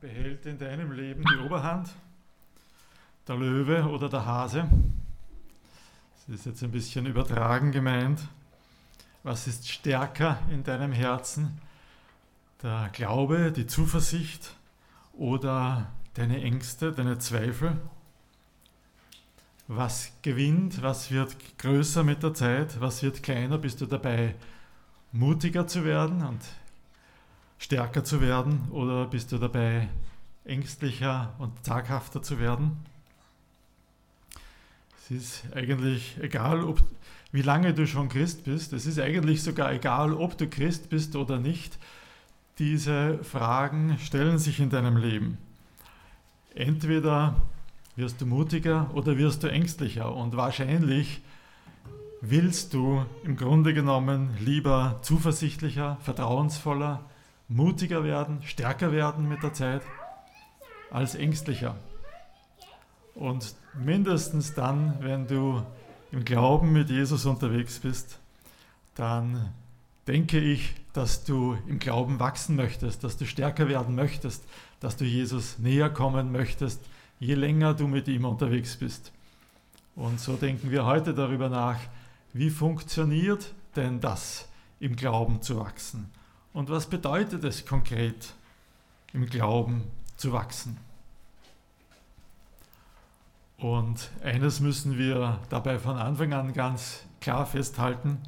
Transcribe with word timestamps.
Behält 0.00 0.46
in 0.46 0.58
deinem 0.58 0.92
Leben 0.92 1.24
die 1.24 1.44
Oberhand? 1.44 1.90
Der 3.26 3.36
Löwe 3.36 3.88
oder 3.88 4.08
der 4.08 4.24
Hase? 4.24 4.68
Das 6.26 6.36
ist 6.36 6.46
jetzt 6.46 6.62
ein 6.62 6.70
bisschen 6.70 7.06
übertragen 7.06 7.72
gemeint. 7.72 8.20
Was 9.22 9.46
ist 9.46 9.68
stärker 9.68 10.38
in 10.50 10.64
deinem 10.64 10.92
Herzen? 10.92 11.60
Der 12.62 12.90
Glaube, 12.92 13.52
die 13.52 13.66
Zuversicht 13.66 14.54
oder 15.12 15.90
deine 16.14 16.42
Ängste, 16.42 16.92
deine 16.92 17.18
Zweifel? 17.18 17.76
Was 19.66 20.12
gewinnt? 20.22 20.82
Was 20.82 21.10
wird 21.10 21.36
größer 21.58 22.02
mit 22.02 22.22
der 22.22 22.34
Zeit? 22.34 22.80
Was 22.80 23.02
wird 23.02 23.22
kleiner? 23.22 23.58
Bist 23.58 23.80
du 23.80 23.86
dabei, 23.86 24.34
mutiger 25.12 25.66
zu 25.66 25.84
werden 25.84 26.24
und 26.24 26.40
stärker 27.58 28.04
zu 28.04 28.20
werden 28.20 28.68
oder 28.70 29.06
bist 29.06 29.32
du 29.32 29.38
dabei, 29.38 29.88
ängstlicher 30.44 31.34
und 31.38 31.64
zaghafter 31.64 32.22
zu 32.22 32.38
werden? 32.38 32.78
Es 34.96 35.10
ist 35.10 35.44
eigentlich 35.54 36.16
egal, 36.20 36.62
ob, 36.62 36.82
wie 37.32 37.42
lange 37.42 37.74
du 37.74 37.86
schon 37.86 38.08
Christ 38.08 38.44
bist. 38.44 38.72
Es 38.72 38.86
ist 38.86 38.98
eigentlich 38.98 39.42
sogar 39.42 39.72
egal, 39.72 40.12
ob 40.12 40.36
du 40.38 40.48
Christ 40.48 40.90
bist 40.90 41.16
oder 41.16 41.38
nicht. 41.38 41.78
Diese 42.58 43.22
Fragen 43.22 43.98
stellen 43.98 44.38
sich 44.38 44.60
in 44.60 44.70
deinem 44.70 44.96
Leben. 44.96 45.38
Entweder 46.54 47.36
wirst 47.96 48.20
du 48.20 48.26
mutiger 48.26 48.90
oder 48.94 49.16
wirst 49.16 49.42
du 49.42 49.50
ängstlicher. 49.50 50.14
Und 50.14 50.36
wahrscheinlich 50.36 51.20
willst 52.20 52.74
du 52.74 53.04
im 53.24 53.36
Grunde 53.36 53.74
genommen 53.74 54.36
lieber 54.40 54.98
zuversichtlicher, 55.02 55.98
vertrauensvoller, 56.00 57.04
mutiger 57.48 58.04
werden, 58.04 58.42
stärker 58.42 58.92
werden 58.92 59.28
mit 59.28 59.42
der 59.42 59.54
Zeit, 59.54 59.82
als 60.90 61.14
ängstlicher. 61.14 61.76
Und 63.14 63.54
mindestens 63.74 64.54
dann, 64.54 64.96
wenn 65.00 65.26
du 65.26 65.62
im 66.12 66.24
Glauben 66.24 66.72
mit 66.72 66.90
Jesus 66.90 67.26
unterwegs 67.26 67.80
bist, 67.80 68.18
dann 68.94 69.52
denke 70.06 70.38
ich, 70.38 70.74
dass 70.92 71.24
du 71.24 71.58
im 71.66 71.78
Glauben 71.78 72.18
wachsen 72.18 72.56
möchtest, 72.56 73.04
dass 73.04 73.16
du 73.16 73.26
stärker 73.26 73.68
werden 73.68 73.94
möchtest, 73.94 74.44
dass 74.80 74.96
du 74.96 75.04
Jesus 75.04 75.58
näher 75.58 75.90
kommen 75.90 76.32
möchtest, 76.32 76.80
je 77.20 77.34
länger 77.34 77.74
du 77.74 77.86
mit 77.86 78.08
ihm 78.08 78.24
unterwegs 78.24 78.76
bist. 78.76 79.12
Und 79.96 80.20
so 80.20 80.36
denken 80.36 80.70
wir 80.70 80.86
heute 80.86 81.12
darüber 81.12 81.48
nach, 81.48 81.78
wie 82.32 82.50
funktioniert 82.50 83.52
denn 83.76 84.00
das, 84.00 84.48
im 84.80 84.96
Glauben 84.96 85.42
zu 85.42 85.58
wachsen? 85.58 86.10
Und 86.58 86.70
was 86.70 86.90
bedeutet 86.90 87.44
es 87.44 87.64
konkret, 87.66 88.34
im 89.12 89.26
Glauben 89.26 89.84
zu 90.16 90.32
wachsen? 90.32 90.76
Und 93.58 94.10
eines 94.24 94.58
müssen 94.58 94.98
wir 94.98 95.38
dabei 95.50 95.78
von 95.78 95.94
Anfang 95.94 96.32
an 96.32 96.52
ganz 96.54 97.04
klar 97.20 97.46
festhalten, 97.46 98.18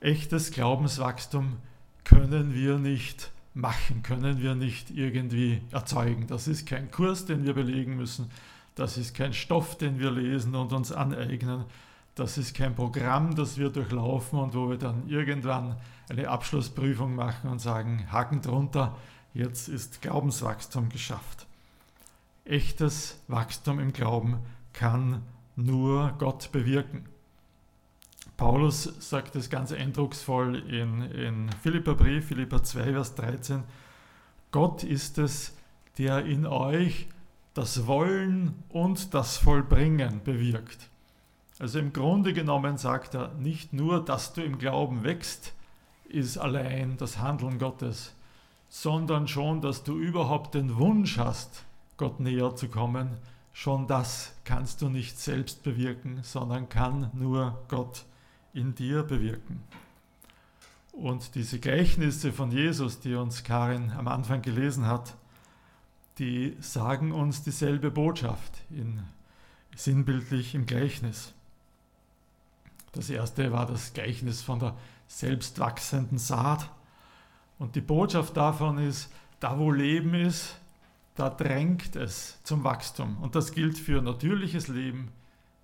echtes 0.00 0.50
Glaubenswachstum 0.50 1.56
können 2.04 2.52
wir 2.52 2.78
nicht 2.78 3.30
machen, 3.54 4.02
können 4.02 4.42
wir 4.42 4.54
nicht 4.54 4.90
irgendwie 4.90 5.62
erzeugen. 5.70 6.26
Das 6.26 6.46
ist 6.46 6.66
kein 6.66 6.90
Kurs, 6.90 7.24
den 7.24 7.44
wir 7.44 7.54
belegen 7.54 7.96
müssen, 7.96 8.30
das 8.74 8.98
ist 8.98 9.14
kein 9.14 9.32
Stoff, 9.32 9.78
den 9.78 9.98
wir 9.98 10.10
lesen 10.10 10.54
und 10.54 10.74
uns 10.74 10.92
aneignen, 10.92 11.64
das 12.20 12.36
ist 12.36 12.54
kein 12.54 12.74
Programm, 12.74 13.34
das 13.34 13.56
wir 13.56 13.70
durchlaufen 13.70 14.38
und 14.38 14.54
wo 14.54 14.68
wir 14.68 14.76
dann 14.76 15.08
irgendwann 15.08 15.76
eine 16.10 16.28
Abschlussprüfung 16.28 17.14
machen 17.14 17.48
und 17.48 17.60
sagen, 17.60 18.12
Haken 18.12 18.42
drunter, 18.42 18.94
jetzt 19.32 19.68
ist 19.68 20.02
Glaubenswachstum 20.02 20.90
geschafft. 20.90 21.46
Echtes 22.44 23.22
Wachstum 23.26 23.80
im 23.80 23.94
Glauben 23.94 24.38
kann 24.74 25.22
nur 25.56 26.12
Gott 26.18 26.52
bewirken. 26.52 27.06
Paulus 28.36 28.82
sagt 28.98 29.34
es 29.34 29.48
ganz 29.48 29.72
eindrucksvoll 29.72 30.56
in, 30.56 31.00
in 31.00 31.50
Philippa 31.62 31.94
Brief, 31.94 32.26
Philippa 32.26 32.62
2, 32.62 32.92
Vers 32.92 33.14
13. 33.14 33.62
Gott 34.50 34.84
ist 34.84 35.16
es, 35.16 35.56
der 35.96 36.26
in 36.26 36.44
euch 36.44 37.08
das 37.54 37.86
Wollen 37.86 38.62
und 38.68 39.14
das 39.14 39.38
Vollbringen 39.38 40.22
bewirkt. 40.22 40.89
Also 41.60 41.78
im 41.78 41.92
Grunde 41.92 42.32
genommen 42.32 42.78
sagt 42.78 43.14
er, 43.14 43.34
nicht 43.34 43.74
nur, 43.74 44.02
dass 44.02 44.32
du 44.32 44.42
im 44.42 44.56
Glauben 44.56 45.04
wächst, 45.04 45.52
ist 46.08 46.38
allein 46.38 46.96
das 46.96 47.18
Handeln 47.18 47.58
Gottes, 47.58 48.14
sondern 48.70 49.28
schon, 49.28 49.60
dass 49.60 49.84
du 49.84 49.98
überhaupt 49.98 50.54
den 50.54 50.78
Wunsch 50.78 51.18
hast, 51.18 51.66
Gott 51.98 52.18
näher 52.18 52.56
zu 52.56 52.68
kommen, 52.68 53.18
schon 53.52 53.86
das 53.86 54.32
kannst 54.44 54.80
du 54.80 54.88
nicht 54.88 55.18
selbst 55.18 55.62
bewirken, 55.62 56.20
sondern 56.22 56.70
kann 56.70 57.10
nur 57.12 57.62
Gott 57.68 58.06
in 58.54 58.74
dir 58.74 59.02
bewirken. 59.02 59.62
Und 60.92 61.34
diese 61.34 61.60
Gleichnisse 61.60 62.32
von 62.32 62.52
Jesus, 62.52 63.00
die 63.00 63.14
uns 63.14 63.44
Karin 63.44 63.90
am 63.90 64.08
Anfang 64.08 64.40
gelesen 64.40 64.86
hat, 64.86 65.14
die 66.18 66.56
sagen 66.60 67.12
uns 67.12 67.42
dieselbe 67.42 67.90
Botschaft, 67.90 68.62
in, 68.70 69.02
sinnbildlich 69.76 70.54
im 70.54 70.64
Gleichnis. 70.64 71.34
Das 72.92 73.10
erste 73.10 73.52
war 73.52 73.66
das 73.66 73.92
Gleichnis 73.92 74.42
von 74.42 74.58
der 74.58 74.76
selbstwachsenden 75.06 76.18
Saat. 76.18 76.68
Und 77.58 77.76
die 77.76 77.80
Botschaft 77.80 78.36
davon 78.36 78.78
ist, 78.78 79.12
da 79.38 79.58
wo 79.58 79.70
Leben 79.70 80.14
ist, 80.14 80.56
da 81.14 81.28
drängt 81.28 81.96
es 81.96 82.38
zum 82.44 82.64
Wachstum. 82.64 83.18
Und 83.18 83.34
das 83.34 83.52
gilt 83.52 83.78
für 83.78 84.00
natürliches 84.00 84.68
Leben 84.68 85.10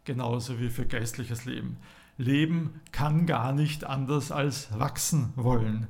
genauso 0.05 0.59
wie 0.59 0.71
für 0.71 0.87
geistliches 0.87 1.45
Leben. 1.45 1.77
Leben 2.17 2.81
kann 2.93 3.27
gar 3.27 3.53
nicht 3.53 3.85
anders 3.85 4.33
als 4.33 4.79
wachsen 4.79 5.33
wollen. 5.37 5.87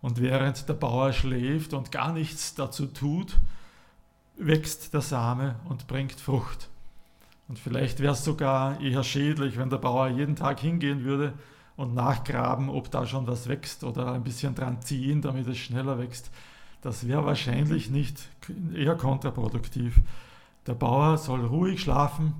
Und 0.00 0.20
während 0.20 0.68
der 0.68 0.74
Bauer 0.74 1.12
schläft 1.12 1.72
und 1.72 1.90
gar 1.90 2.12
nichts 2.12 2.54
dazu 2.54 2.86
tut, 2.86 3.38
wächst 4.36 4.94
der 4.94 5.00
Same 5.00 5.56
und 5.64 5.86
bringt 5.86 6.20
Frucht. 6.20 6.68
Und 7.48 7.58
vielleicht 7.58 8.00
wäre 8.00 8.14
es 8.14 8.24
sogar 8.24 8.80
eher 8.80 9.04
schädlich, 9.04 9.58
wenn 9.58 9.70
der 9.70 9.78
Bauer 9.78 10.08
jeden 10.08 10.36
Tag 10.36 10.60
hingehen 10.60 11.04
würde 11.04 11.34
und 11.76 11.94
nachgraben, 11.94 12.70
ob 12.70 12.90
da 12.90 13.06
schon 13.06 13.26
was 13.26 13.48
wächst 13.48 13.84
oder 13.84 14.12
ein 14.12 14.24
bisschen 14.24 14.54
dran 14.54 14.80
ziehen, 14.80 15.20
damit 15.20 15.46
es 15.46 15.58
schneller 15.58 15.98
wächst. 15.98 16.30
Das 16.80 17.06
wäre 17.06 17.24
wahrscheinlich 17.24 17.90
nicht 17.90 18.28
eher 18.74 18.94
kontraproduktiv. 18.94 20.00
Der 20.66 20.74
Bauer 20.74 21.18
soll 21.18 21.44
ruhig 21.44 21.80
schlafen, 21.80 22.34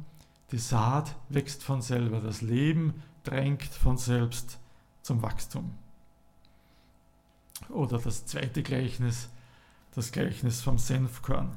die 0.52 0.58
Saat 0.58 1.16
wächst 1.28 1.62
von 1.62 1.82
selber, 1.82 2.20
das 2.20 2.40
Leben 2.40 3.02
drängt 3.24 3.62
von 3.64 3.96
selbst 3.96 4.58
zum 5.02 5.22
Wachstum. 5.22 5.74
Oder 7.70 7.98
das 7.98 8.26
zweite 8.26 8.62
Gleichnis, 8.62 9.28
das 9.94 10.12
Gleichnis 10.12 10.62
vom 10.62 10.78
Senfkorn. 10.78 11.52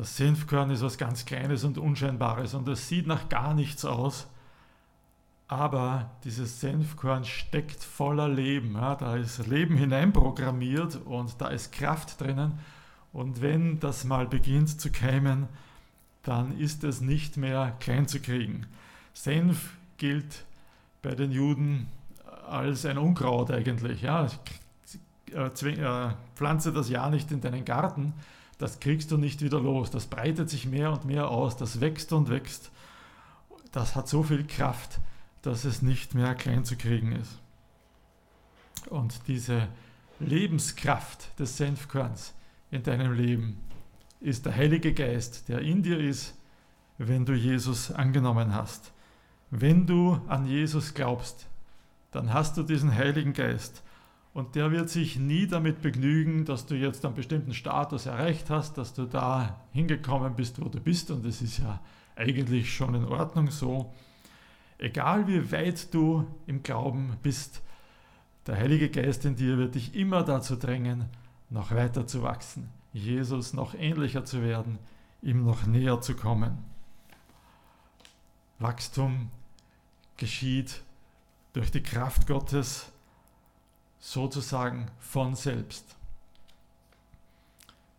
Das 0.00 0.16
Senfkorn 0.16 0.70
ist 0.70 0.80
was 0.80 0.96
ganz 0.96 1.26
Kleines 1.26 1.62
und 1.62 1.76
Unscheinbares 1.76 2.54
und 2.54 2.66
es 2.68 2.88
sieht 2.88 3.06
nach 3.06 3.28
gar 3.28 3.52
nichts 3.52 3.84
aus. 3.84 4.28
Aber 5.46 6.10
dieses 6.24 6.58
Senfkorn 6.58 7.26
steckt 7.26 7.84
voller 7.84 8.26
Leben. 8.26 8.76
Ja, 8.76 8.94
da 8.94 9.16
ist 9.16 9.46
Leben 9.46 9.76
hineinprogrammiert 9.76 11.04
und 11.04 11.38
da 11.42 11.48
ist 11.48 11.72
Kraft 11.72 12.18
drinnen. 12.18 12.60
Und 13.12 13.42
wenn 13.42 13.78
das 13.78 14.04
mal 14.04 14.26
beginnt 14.26 14.80
zu 14.80 14.90
keimen, 14.90 15.48
dann 16.22 16.56
ist 16.58 16.82
es 16.82 17.02
nicht 17.02 17.36
mehr 17.36 17.76
klein 17.78 18.08
zu 18.08 18.20
kriegen. 18.20 18.66
Senf 19.12 19.76
gilt 19.98 20.46
bei 21.02 21.14
den 21.14 21.30
Juden 21.30 21.88
als 22.48 22.86
ein 22.86 22.96
Unkraut 22.96 23.50
eigentlich. 23.50 24.00
Ja. 24.00 24.28
Äh, 25.34 25.50
pflanze 26.36 26.72
das 26.72 26.88
ja 26.88 27.10
nicht 27.10 27.30
in 27.32 27.42
deinen 27.42 27.66
Garten, 27.66 28.14
das 28.60 28.78
kriegst 28.78 29.10
du 29.10 29.16
nicht 29.16 29.40
wieder 29.40 29.58
los. 29.58 29.90
Das 29.90 30.06
breitet 30.06 30.50
sich 30.50 30.66
mehr 30.66 30.92
und 30.92 31.06
mehr 31.06 31.30
aus, 31.30 31.56
das 31.56 31.80
wächst 31.80 32.12
und 32.12 32.28
wächst. 32.28 32.70
Das 33.72 33.96
hat 33.96 34.06
so 34.06 34.22
viel 34.22 34.46
Kraft, 34.46 35.00
dass 35.40 35.64
es 35.64 35.80
nicht 35.80 36.14
mehr 36.14 36.34
klein 36.34 36.66
zu 36.66 36.76
kriegen 36.76 37.12
ist. 37.12 37.38
Und 38.90 39.22
diese 39.28 39.66
Lebenskraft 40.18 41.38
des 41.38 41.56
Senfkorns 41.56 42.34
in 42.70 42.82
deinem 42.82 43.14
Leben 43.14 43.58
ist 44.20 44.44
der 44.44 44.54
Heilige 44.54 44.92
Geist, 44.92 45.48
der 45.48 45.60
in 45.60 45.82
dir 45.82 45.98
ist, 45.98 46.34
wenn 46.98 47.24
du 47.24 47.32
Jesus 47.32 47.90
angenommen 47.90 48.54
hast. 48.54 48.92
Wenn 49.50 49.86
du 49.86 50.20
an 50.28 50.44
Jesus 50.44 50.92
glaubst, 50.92 51.46
dann 52.10 52.34
hast 52.34 52.58
du 52.58 52.62
diesen 52.62 52.94
Heiligen 52.94 53.32
Geist 53.32 53.82
und 54.32 54.54
der 54.54 54.70
wird 54.70 54.88
sich 54.88 55.18
nie 55.18 55.46
damit 55.46 55.82
begnügen, 55.82 56.44
dass 56.44 56.66
du 56.66 56.76
jetzt 56.76 57.04
einen 57.04 57.14
bestimmten 57.14 57.52
Status 57.52 58.06
erreicht 58.06 58.48
hast, 58.48 58.78
dass 58.78 58.94
du 58.94 59.06
da 59.06 59.60
hingekommen 59.72 60.36
bist, 60.36 60.60
wo 60.60 60.68
du 60.68 60.80
bist. 60.80 61.10
Und 61.10 61.26
es 61.26 61.42
ist 61.42 61.58
ja 61.58 61.80
eigentlich 62.14 62.72
schon 62.72 62.94
in 62.94 63.04
Ordnung 63.04 63.50
so. 63.50 63.92
Egal 64.78 65.26
wie 65.26 65.50
weit 65.50 65.92
du 65.92 66.26
im 66.46 66.62
Glauben 66.62 67.16
bist, 67.22 67.62
der 68.46 68.56
Heilige 68.56 68.88
Geist 68.88 69.24
in 69.24 69.36
dir 69.36 69.58
wird 69.58 69.74
dich 69.74 69.94
immer 69.94 70.22
dazu 70.22 70.56
drängen, 70.56 71.06
noch 71.50 71.72
weiter 71.72 72.06
zu 72.06 72.22
wachsen, 72.22 72.70
Jesus 72.92 73.52
noch 73.52 73.74
ähnlicher 73.74 74.24
zu 74.24 74.42
werden, 74.42 74.78
ihm 75.22 75.44
noch 75.44 75.66
näher 75.66 76.00
zu 76.00 76.14
kommen. 76.14 76.58
Wachstum 78.58 79.30
geschieht 80.16 80.82
durch 81.52 81.70
die 81.70 81.82
Kraft 81.82 82.26
Gottes 82.26 82.92
sozusagen 84.00 84.90
von 84.98 85.34
selbst. 85.34 85.96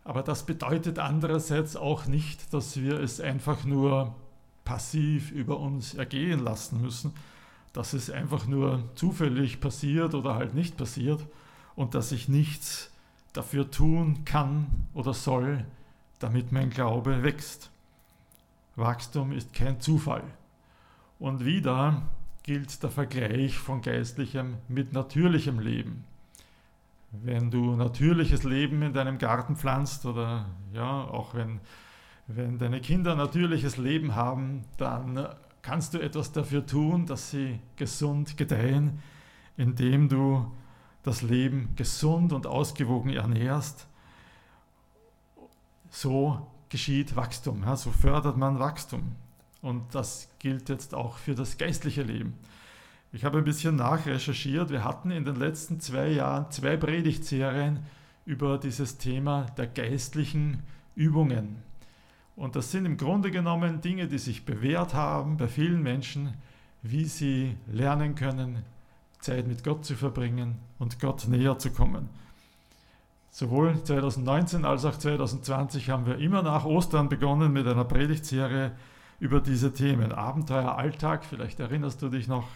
Aber 0.04 0.22
das 0.22 0.44
bedeutet 0.44 0.98
andererseits 0.98 1.76
auch 1.76 2.06
nicht, 2.06 2.52
dass 2.52 2.76
wir 2.76 3.00
es 3.00 3.20
einfach 3.20 3.64
nur 3.64 4.14
passiv 4.64 5.30
über 5.30 5.58
uns 5.60 5.94
ergehen 5.94 6.40
lassen 6.40 6.80
müssen, 6.80 7.12
dass 7.72 7.92
es 7.92 8.10
einfach 8.10 8.46
nur 8.46 8.82
zufällig 8.96 9.60
passiert 9.60 10.14
oder 10.14 10.34
halt 10.34 10.54
nicht 10.54 10.76
passiert 10.76 11.24
und 11.76 11.94
dass 11.94 12.12
ich 12.12 12.28
nichts 12.28 12.90
dafür 13.32 13.70
tun 13.70 14.24
kann 14.24 14.66
oder 14.92 15.14
soll, 15.14 15.64
damit 16.18 16.52
mein 16.52 16.70
Glaube 16.70 17.22
wächst. 17.22 17.70
Wachstum 18.76 19.32
ist 19.32 19.54
kein 19.54 19.80
Zufall. 19.80 20.24
Und 21.18 21.44
wieder 21.44 22.02
gilt 22.42 22.82
der 22.82 22.90
Vergleich 22.90 23.56
von 23.56 23.82
geistlichem 23.82 24.56
mit 24.68 24.92
natürlichem 24.92 25.60
Leben. 25.60 26.04
Wenn 27.12 27.50
du 27.50 27.76
natürliches 27.76 28.42
Leben 28.42 28.82
in 28.82 28.92
deinem 28.92 29.18
Garten 29.18 29.56
pflanzt 29.56 30.06
oder 30.06 30.46
ja, 30.72 31.04
auch 31.04 31.34
wenn, 31.34 31.60
wenn 32.26 32.58
deine 32.58 32.80
Kinder 32.80 33.14
natürliches 33.14 33.76
Leben 33.76 34.14
haben, 34.14 34.64
dann 34.78 35.28
kannst 35.60 35.94
du 35.94 35.98
etwas 35.98 36.32
dafür 36.32 36.66
tun, 36.66 37.06
dass 37.06 37.30
sie 37.30 37.60
gesund 37.76 38.36
gedeihen, 38.36 39.00
indem 39.56 40.08
du 40.08 40.50
das 41.02 41.22
Leben 41.22 41.70
gesund 41.76 42.32
und 42.32 42.46
ausgewogen 42.46 43.10
ernährst. 43.10 43.86
So 45.90 46.46
geschieht 46.68 47.14
Wachstum, 47.16 47.62
ja, 47.64 47.76
so 47.76 47.90
fördert 47.90 48.36
man 48.36 48.58
Wachstum. 48.58 49.14
Und 49.62 49.94
das 49.94 50.28
gilt 50.38 50.68
jetzt 50.68 50.94
auch 50.94 51.16
für 51.16 51.34
das 51.34 51.56
geistliche 51.56 52.02
Leben. 52.02 52.34
Ich 53.12 53.24
habe 53.24 53.38
ein 53.38 53.44
bisschen 53.44 53.76
nachrecherchiert. 53.76 54.70
Wir 54.70 54.84
hatten 54.84 55.10
in 55.10 55.24
den 55.24 55.36
letzten 55.36 55.80
zwei 55.80 56.08
Jahren 56.08 56.50
zwei 56.50 56.76
Predigtserien 56.76 57.80
über 58.26 58.58
dieses 58.58 58.98
Thema 58.98 59.46
der 59.56 59.68
geistlichen 59.68 60.62
Übungen. 60.94 61.56
Und 62.36 62.56
das 62.56 62.70
sind 62.72 62.86
im 62.86 62.96
Grunde 62.96 63.30
genommen 63.30 63.80
Dinge, 63.80 64.08
die 64.08 64.18
sich 64.18 64.44
bewährt 64.44 64.94
haben 64.94 65.36
bei 65.36 65.48
vielen 65.48 65.82
Menschen, 65.82 66.34
wie 66.82 67.04
sie 67.04 67.56
lernen 67.70 68.14
können, 68.14 68.64
Zeit 69.20 69.46
mit 69.46 69.62
Gott 69.62 69.84
zu 69.84 69.94
verbringen 69.94 70.58
und 70.78 70.98
Gott 70.98 71.28
näher 71.28 71.58
zu 71.58 71.70
kommen. 71.70 72.08
Sowohl 73.30 73.82
2019 73.82 74.64
als 74.64 74.84
auch 74.84 74.96
2020 74.98 75.90
haben 75.90 76.06
wir 76.06 76.18
immer 76.18 76.42
nach 76.42 76.64
Ostern 76.64 77.08
begonnen 77.08 77.52
mit 77.52 77.66
einer 77.66 77.84
Predigtserie 77.84 78.72
über 79.22 79.40
diese 79.40 79.72
Themen. 79.72 80.10
Abenteuer 80.10 80.76
Alltag, 80.76 81.24
vielleicht 81.24 81.60
erinnerst 81.60 82.02
du 82.02 82.08
dich 82.08 82.26
noch, 82.26 82.48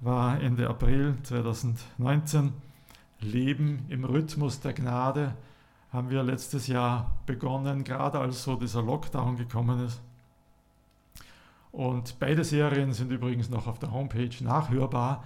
war 0.00 0.40
Ende 0.40 0.68
April 0.68 1.14
2019. 1.22 2.52
Leben 3.20 3.86
im 3.88 4.04
Rhythmus 4.04 4.58
der 4.58 4.72
Gnade 4.72 5.36
haben 5.92 6.10
wir 6.10 6.24
letztes 6.24 6.66
Jahr 6.66 7.18
begonnen, 7.24 7.84
gerade 7.84 8.18
als 8.18 8.42
so 8.42 8.56
dieser 8.56 8.82
Lockdown 8.82 9.36
gekommen 9.36 9.86
ist. 9.86 10.02
Und 11.70 12.18
beide 12.18 12.42
Serien 12.42 12.92
sind 12.92 13.12
übrigens 13.12 13.48
noch 13.48 13.68
auf 13.68 13.78
der 13.78 13.92
Homepage 13.92 14.34
nachhörbar. 14.40 15.22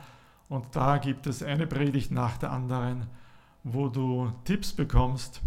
Und 0.50 0.76
da 0.76 0.99
gibt 0.99 1.26
es 1.26 1.43
eine 1.43 1.67
Predigt 1.67 2.11
nach 2.11 2.37
der 2.37 2.52
anderen, 2.52 3.06
wo 3.64 3.88
du 3.88 4.31
Tipps 4.44 4.75
bekommst, 4.75 5.40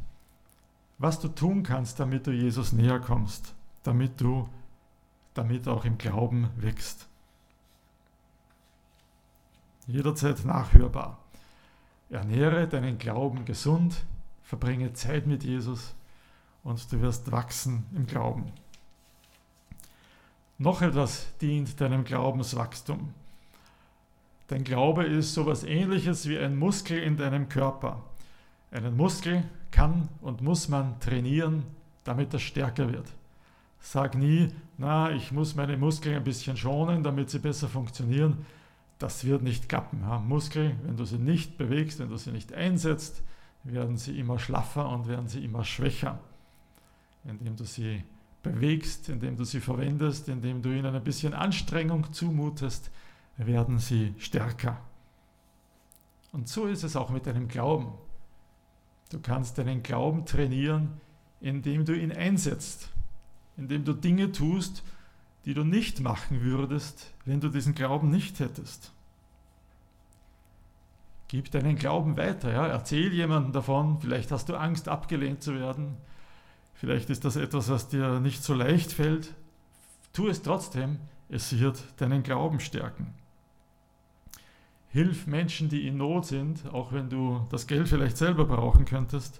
was 0.97 1.19
du 1.19 1.27
tun 1.27 1.61
kannst, 1.61 1.99
damit 1.99 2.25
du 2.25 2.31
Jesus 2.31 2.73
näher 2.73 2.99
kommst, 2.99 3.53
damit 3.83 4.19
du 4.19 4.49
damit 5.33 5.67
auch 5.67 5.85
im 5.85 5.97
Glauben 5.97 6.49
wächst. 6.57 7.07
Jederzeit 9.87 10.45
nachhörbar. 10.45 11.17
Ernähre 12.09 12.67
deinen 12.67 12.97
Glauben 12.97 13.45
gesund, 13.45 13.95
verbringe 14.43 14.93
Zeit 14.93 15.27
mit 15.27 15.43
Jesus 15.43 15.95
und 16.63 16.91
du 16.91 17.01
wirst 17.01 17.31
wachsen 17.31 17.85
im 17.95 18.05
Glauben. 18.05 18.51
Noch 20.57 20.81
etwas 20.81 21.27
dient 21.37 21.79
deinem 21.79 22.03
Glaubenswachstum. 22.03 23.13
Dein 24.47 24.63
Glaube 24.63 25.05
ist 25.05 25.33
sowas 25.33 25.63
ähnliches 25.63 26.27
wie 26.27 26.37
ein 26.37 26.57
Muskel 26.57 26.97
in 27.01 27.17
deinem 27.17 27.47
Körper. 27.47 28.03
Einen 28.71 28.97
Muskel 28.97 29.43
kann 29.71 30.09
und 30.21 30.41
muss 30.41 30.67
man 30.67 30.99
trainieren, 30.99 31.63
damit 32.03 32.33
er 32.33 32.39
stärker 32.39 32.91
wird. 32.91 33.07
Sag 33.79 34.15
nie, 34.15 34.49
na, 34.77 35.11
ich 35.11 35.31
muss 35.31 35.55
meine 35.55 35.77
Muskeln 35.77 36.15
ein 36.15 36.23
bisschen 36.23 36.57
schonen, 36.57 37.03
damit 37.03 37.29
sie 37.29 37.39
besser 37.39 37.67
funktionieren. 37.67 38.45
Das 38.97 39.23
wird 39.23 39.41
nicht 39.41 39.69
klappen. 39.69 40.01
Ja. 40.01 40.19
Muskeln, 40.19 40.79
wenn 40.83 40.97
du 40.97 41.05
sie 41.05 41.17
nicht 41.17 41.57
bewegst, 41.57 41.99
wenn 41.99 42.09
du 42.09 42.17
sie 42.17 42.31
nicht 42.31 42.53
einsetzt, 42.53 43.23
werden 43.63 43.97
sie 43.97 44.19
immer 44.19 44.39
schlaffer 44.39 44.89
und 44.89 45.07
werden 45.07 45.27
sie 45.27 45.43
immer 45.43 45.63
schwächer. 45.63 46.19
Indem 47.23 47.55
du 47.55 47.63
sie 47.63 48.03
bewegst, 48.43 49.09
indem 49.09 49.37
du 49.37 49.43
sie 49.43 49.59
verwendest, 49.59 50.27
indem 50.27 50.61
du 50.61 50.69
ihnen 50.69 50.95
ein 50.95 51.03
bisschen 51.03 51.33
Anstrengung 51.33 52.11
zumutest, 52.13 52.91
werden 53.37 53.79
sie 53.79 54.13
stärker. 54.17 54.81
Und 56.31 56.47
so 56.47 56.65
ist 56.67 56.83
es 56.83 56.95
auch 56.95 57.09
mit 57.09 57.25
deinem 57.25 57.47
Glauben. 57.47 57.93
Du 59.11 59.19
kannst 59.19 59.57
deinen 59.57 59.81
Glauben 59.81 60.25
trainieren, 60.25 61.01
indem 61.41 61.85
du 61.85 61.97
ihn 61.97 62.11
einsetzt, 62.11 62.89
indem 63.59 63.83
du 63.83 63.93
Dinge 63.93 64.31
tust, 64.31 64.83
die 65.45 65.53
du 65.53 65.63
nicht 65.63 65.99
machen 65.99 66.41
würdest, 66.41 67.13
wenn 67.25 67.41
du 67.41 67.49
diesen 67.49 67.75
Glauben 67.75 68.09
nicht 68.09 68.39
hättest. 68.39 68.91
Gib 71.27 71.51
deinen 71.51 71.75
Glauben 71.75 72.17
weiter, 72.17 72.51
ja? 72.51 72.65
erzähl 72.65 73.13
jemandem 73.13 73.51
davon, 73.51 73.99
vielleicht 74.01 74.31
hast 74.31 74.49
du 74.49 74.55
Angst, 74.55 74.87
abgelehnt 74.87 75.43
zu 75.43 75.53
werden, 75.53 75.97
vielleicht 76.73 77.09
ist 77.09 77.23
das 77.25 77.35
etwas, 77.35 77.69
was 77.69 77.89
dir 77.89 78.19
nicht 78.19 78.43
so 78.43 78.53
leicht 78.53 78.91
fällt. 78.91 79.35
Tu 80.13 80.27
es 80.27 80.41
trotzdem, 80.41 80.97
es 81.29 81.59
wird 81.59 81.83
deinen 81.97 82.23
Glauben 82.23 82.59
stärken. 82.59 83.13
Hilf 84.91 85.27
Menschen, 85.27 85.69
die 85.69 85.87
in 85.87 85.97
Not 85.97 86.25
sind, 86.25 86.65
auch 86.73 86.91
wenn 86.91 87.09
du 87.09 87.45
das 87.51 87.67
Geld 87.67 87.87
vielleicht 87.87 88.17
selber 88.17 88.45
brauchen 88.45 88.85
könntest. 88.85 89.39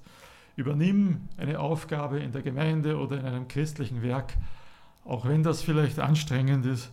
Übernimm 0.55 1.29
eine 1.37 1.59
Aufgabe 1.59 2.19
in 2.19 2.31
der 2.31 2.41
Gemeinde 2.41 2.97
oder 2.97 3.19
in 3.19 3.25
einem 3.25 3.47
christlichen 3.47 4.01
Werk, 4.01 4.33
auch 5.05 5.25
wenn 5.25 5.43
das 5.43 5.61
vielleicht 5.61 5.99
anstrengend 5.99 6.65
ist. 6.65 6.91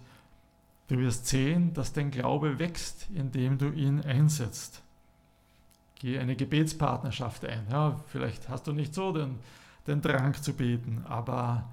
Du 0.89 0.99
wirst 0.99 1.27
sehen, 1.27 1.75
dass 1.75 1.93
dein 1.93 2.11
Glaube 2.11 2.59
wächst, 2.59 3.09
indem 3.13 3.59
du 3.59 3.71
ihn 3.71 4.01
einsetzt. 4.03 4.83
Geh 5.97 6.19
eine 6.19 6.37
Gebetspartnerschaft 6.37 7.45
ein. 7.45 7.67
Ja, 7.71 8.01
vielleicht 8.07 8.49
hast 8.49 8.67
du 8.67 8.73
nicht 8.73 8.95
so 8.95 9.13
den, 9.13 9.39
den 9.87 10.01
Drang 10.01 10.35
zu 10.35 10.53
beten, 10.53 11.05
aber 11.09 11.69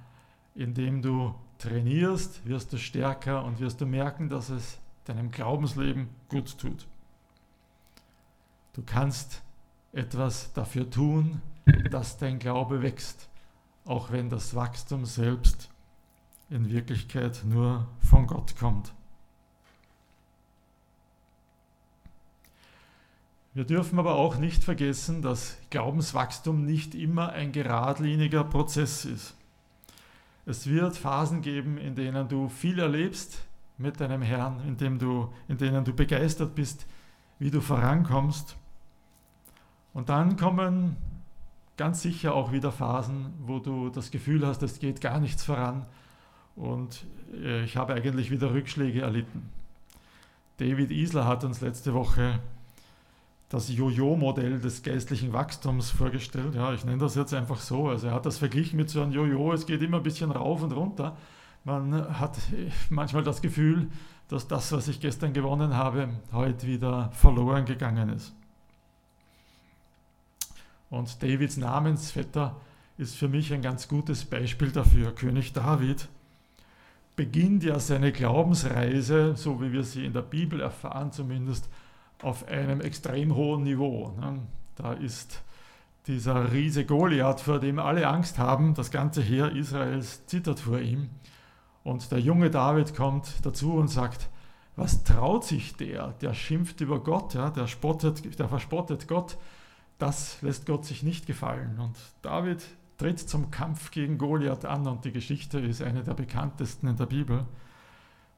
indem 0.55 1.01
du 1.01 1.35
trainierst, 1.59 2.45
wirst 2.45 2.73
du 2.73 2.77
stärker 2.77 3.43
und 3.43 3.59
wirst 3.59 3.81
du 3.81 3.85
merken, 3.85 4.29
dass 4.29 4.49
es 4.49 4.79
deinem 5.05 5.31
Glaubensleben 5.31 6.09
gut 6.29 6.57
tut. 6.57 6.87
Du 8.73 8.81
kannst 8.83 9.41
etwas 9.91 10.51
dafür 10.53 10.89
tun, 10.89 11.41
dass 11.91 12.17
dein 12.17 12.39
Glaube 12.39 12.81
wächst, 12.81 13.29
auch 13.85 14.11
wenn 14.11 14.29
das 14.29 14.55
Wachstum 14.55 15.05
selbst 15.05 15.69
in 16.49 16.69
Wirklichkeit 16.69 17.41
nur 17.45 17.87
von 17.99 18.27
Gott 18.27 18.55
kommt. 18.57 18.93
Wir 23.53 23.65
dürfen 23.65 23.99
aber 23.99 24.15
auch 24.15 24.37
nicht 24.37 24.63
vergessen, 24.63 25.21
dass 25.21 25.57
Glaubenswachstum 25.69 26.65
nicht 26.65 26.95
immer 26.95 27.33
ein 27.33 27.51
geradliniger 27.51 28.43
Prozess 28.43 29.05
ist. 29.05 29.35
Es 30.45 30.67
wird 30.67 30.97
Phasen 30.97 31.41
geben, 31.41 31.77
in 31.77 31.95
denen 31.95 32.27
du 32.27 32.49
viel 32.49 32.79
erlebst 32.79 33.45
mit 33.77 33.99
deinem 34.01 34.23
Herrn, 34.23 34.59
in, 34.67 34.77
dem 34.77 34.97
du, 34.97 35.31
in 35.47 35.57
denen 35.57 35.85
du 35.85 35.93
begeistert 35.93 36.55
bist, 36.55 36.87
wie 37.37 37.51
du 37.51 37.61
vorankommst. 37.61 38.57
Und 39.93 40.09
dann 40.09 40.35
kommen 40.35 40.97
ganz 41.77 42.01
sicher 42.01 42.33
auch 42.33 42.51
wieder 42.51 42.71
Phasen, 42.71 43.33
wo 43.45 43.59
du 43.59 43.89
das 43.89 44.11
Gefühl 44.11 44.45
hast, 44.45 44.61
es 44.63 44.79
geht 44.79 45.01
gar 45.01 45.19
nichts 45.19 45.43
voran 45.43 45.85
und 46.55 47.05
äh, 47.33 47.63
ich 47.63 47.77
habe 47.77 47.93
eigentlich 47.93 48.31
wieder 48.31 48.53
Rückschläge 48.53 49.01
erlitten. 49.01 49.49
David 50.57 50.91
Isler 50.91 51.25
hat 51.25 51.43
uns 51.43 51.61
letzte 51.61 51.93
Woche 51.93 52.39
das 53.49 53.69
Jojo-Modell 53.71 54.59
des 54.59 54.81
geistlichen 54.81 55.33
Wachstums 55.33 55.91
vorgestellt. 55.91 56.55
Ja, 56.55 56.73
ich 56.73 56.85
nenne 56.85 56.97
das 56.97 57.15
jetzt 57.15 57.33
einfach 57.33 57.59
so. 57.59 57.89
Also 57.89 58.07
er 58.07 58.13
hat 58.13 58.25
das 58.25 58.37
verglichen 58.39 58.77
mit 58.77 58.89
so 58.89 59.01
einem 59.01 59.11
Jojo, 59.11 59.53
es 59.53 59.65
geht 59.65 59.81
immer 59.81 59.97
ein 59.97 60.03
bisschen 60.03 60.31
rauf 60.31 60.63
und 60.63 60.71
runter. 60.71 61.15
Man 61.63 62.19
hat 62.19 62.37
manchmal 62.89 63.23
das 63.23 63.41
Gefühl, 63.41 63.89
dass 64.27 64.47
das, 64.47 64.71
was 64.71 64.87
ich 64.87 64.99
gestern 64.99 65.33
gewonnen 65.33 65.75
habe, 65.75 66.09
heute 66.31 66.67
wieder 66.67 67.11
verloren 67.13 67.65
gegangen 67.65 68.09
ist. 68.09 68.33
Und 70.93 71.23
Davids 71.23 71.57
Namensvetter 71.57 72.55
ist 72.99 73.15
für 73.15 73.27
mich 73.27 73.51
ein 73.51 73.63
ganz 73.63 73.87
gutes 73.87 74.25
Beispiel 74.25 74.69
dafür. 74.69 75.11
König 75.11 75.51
David 75.51 76.07
beginnt 77.15 77.63
ja 77.63 77.79
seine 77.79 78.11
Glaubensreise, 78.11 79.35
so 79.35 79.59
wie 79.59 79.71
wir 79.71 79.83
sie 79.83 80.05
in 80.05 80.13
der 80.13 80.21
Bibel 80.21 80.61
erfahren 80.61 81.11
zumindest, 81.11 81.67
auf 82.21 82.47
einem 82.47 82.79
extrem 82.79 83.33
hohen 83.33 83.63
Niveau. 83.63 84.13
Ne? 84.21 84.41
Da 84.75 84.93
ist 84.93 85.41
dieser 86.05 86.53
Riese 86.53 86.85
Goliath, 86.85 87.41
vor 87.41 87.59
dem 87.59 87.79
alle 87.79 88.07
Angst 88.07 88.37
haben, 88.37 88.75
das 88.75 88.91
ganze 88.91 89.23
Heer 89.23 89.51
Israels 89.51 90.27
zittert 90.27 90.59
vor 90.59 90.77
ihm. 90.77 91.09
Und 91.83 92.11
der 92.11 92.19
junge 92.19 92.51
David 92.51 92.95
kommt 92.95 93.43
dazu 93.43 93.73
und 93.73 93.87
sagt, 93.87 94.29
was 94.75 95.03
traut 95.03 95.43
sich 95.43 95.75
der? 95.75 96.13
Der 96.21 96.35
schimpft 96.35 96.81
über 96.81 96.99
Gott, 96.99 97.33
ja, 97.33 97.49
der, 97.49 97.65
spottet, 97.65 98.37
der 98.37 98.47
verspottet 98.47 99.07
Gott. 99.07 99.37
Das 100.03 100.41
lässt 100.41 100.65
Gott 100.65 100.83
sich 100.83 101.01
nicht 101.01 101.27
gefallen. 101.27 101.79
Und 101.79 101.95
David 102.23 102.61
tritt 102.97 103.19
zum 103.21 103.51
Kampf 103.51 103.89
gegen 103.89 104.17
Goliath 104.17 104.65
an 104.65 104.85
und 104.85 105.05
die 105.05 105.13
Geschichte 105.13 105.59
ist 105.59 105.81
eine 105.81 106.03
der 106.03 106.13
bekanntesten 106.13 106.87
in 106.89 106.97
der 106.97 107.05
Bibel. 107.05 107.45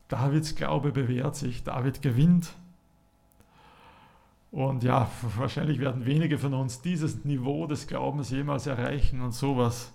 Davids 0.07 0.53
Glaube 0.53 0.91
bewährt 0.91 1.35
sich, 1.35 1.63
David 1.63 2.03
gewinnt. 2.03 2.53
Und 4.51 4.83
ja, 4.83 5.09
wahrscheinlich 5.37 5.79
werden 5.79 6.05
wenige 6.05 6.37
von 6.37 6.53
uns 6.53 6.83
dieses 6.83 7.25
Niveau 7.25 7.65
des 7.65 7.87
Glaubens 7.87 8.29
jemals 8.29 8.67
erreichen 8.67 9.21
und 9.21 9.31
sowas 9.31 9.91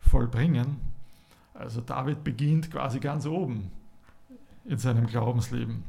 vollbringen. 0.00 0.80
Also 1.52 1.82
David 1.82 2.24
beginnt 2.24 2.70
quasi 2.70 2.98
ganz 2.98 3.26
oben 3.26 3.70
in 4.64 4.78
seinem 4.78 5.06
Glaubensleben. 5.06 5.84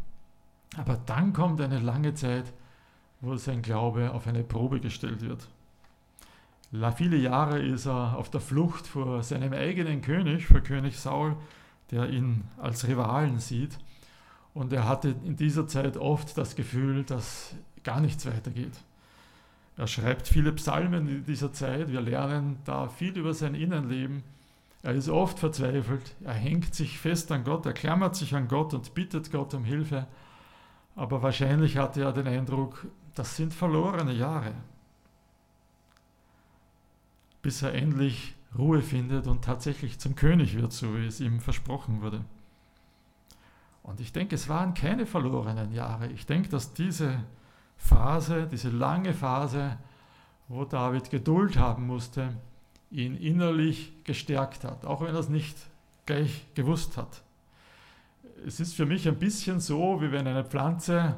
Aber 0.76 1.00
dann 1.06 1.32
kommt 1.32 1.62
eine 1.62 1.80
lange 1.80 2.16
Zeit, 2.16 2.52
wo 3.26 3.36
sein 3.38 3.62
Glaube 3.62 4.12
auf 4.12 4.28
eine 4.28 4.44
Probe 4.44 4.80
gestellt 4.80 5.22
wird. 5.22 5.48
Viele 6.98 7.18
Jahre 7.18 7.60
ist 7.60 7.86
er 7.86 8.18
auf 8.18 8.30
der 8.30 8.42
Flucht 8.42 8.88
vor 8.88 9.24
seinem 9.24 9.54
eigenen 9.54 10.02
König, 10.02 10.48
vor 10.48 10.62
König 10.62 11.00
Saul, 11.00 11.36
der 11.92 12.10
ihn 12.10 12.44
als 12.58 12.88
Rivalen 12.88 13.40
sieht. 13.40 13.78
Und 14.54 14.74
er 14.74 14.88
hatte 14.88 15.16
in 15.24 15.36
dieser 15.36 15.68
Zeit 15.68 15.98
oft 15.98 16.38
das 16.38 16.56
Gefühl, 16.56 17.04
dass 17.04 17.56
gar 17.84 18.00
nichts 18.00 18.26
weitergeht. 18.26 18.74
Er 19.78 19.88
schreibt 19.88 20.28
viele 20.28 20.54
Psalmen 20.54 21.08
in 21.08 21.26
dieser 21.26 21.52
Zeit. 21.52 21.92
Wir 21.92 22.02
lernen 22.02 22.58
da 22.64 22.88
viel 22.88 23.18
über 23.18 23.34
sein 23.34 23.56
Innenleben. 23.56 24.24
Er 24.84 24.94
ist 24.94 25.10
oft 25.10 25.40
verzweifelt. 25.40 26.16
Er 26.24 26.34
hängt 26.34 26.74
sich 26.74 27.00
fest 27.00 27.32
an 27.32 27.44
Gott. 27.44 27.66
Er 27.66 27.74
klammert 27.74 28.16
sich 28.16 28.34
an 28.36 28.48
Gott 28.48 28.74
und 28.74 28.94
bittet 28.94 29.32
Gott 29.32 29.54
um 29.54 29.66
Hilfe. 29.66 30.08
Aber 30.96 31.22
wahrscheinlich 31.22 31.78
hatte 31.78 32.04
er 32.04 32.14
den 32.14 32.28
Eindruck, 32.28 32.88
das 33.16 33.36
sind 33.36 33.54
verlorene 33.54 34.14
Jahre 34.14 34.54
bis 37.46 37.62
er 37.62 37.76
endlich 37.76 38.34
Ruhe 38.58 38.82
findet 38.82 39.28
und 39.28 39.46
tatsächlich 39.46 40.00
zum 40.00 40.16
König 40.16 40.58
wird, 40.58 40.74
so 40.74 40.98
wie 40.98 41.06
es 41.06 41.20
ihm 41.20 41.40
versprochen 41.40 42.02
wurde. 42.02 42.26
Und 43.84 44.00
ich 44.00 44.12
denke, 44.12 44.34
es 44.34 44.50
waren 44.50 44.74
keine 44.74 45.06
verlorenen 45.06 45.72
Jahre. 45.72 46.08
Ich 46.08 46.26
denke, 46.26 46.50
dass 46.50 46.74
diese 46.74 47.24
Phase, 47.78 48.48
diese 48.52 48.72
lange 48.72 49.14
Phase, 49.14 49.78
wo 50.48 50.66
David 50.66 51.12
Geduld 51.12 51.56
haben 51.56 51.86
musste, 51.86 52.36
ihn 52.90 53.16
innerlich 53.16 53.94
gestärkt 54.06 54.64
hat, 54.64 54.84
auch 54.84 55.02
wenn 55.02 55.14
er 55.14 55.20
es 55.20 55.30
nicht 55.30 55.56
gleich 56.08 56.48
gewusst 56.56 56.98
hat. 56.98 57.22
Es 58.44 58.60
ist 58.60 58.74
für 58.74 58.88
mich 58.88 59.08
ein 59.08 59.20
bisschen 59.20 59.60
so, 59.60 60.02
wie 60.02 60.12
wenn 60.12 60.26
eine 60.26 60.46
Pflanze 60.46 61.16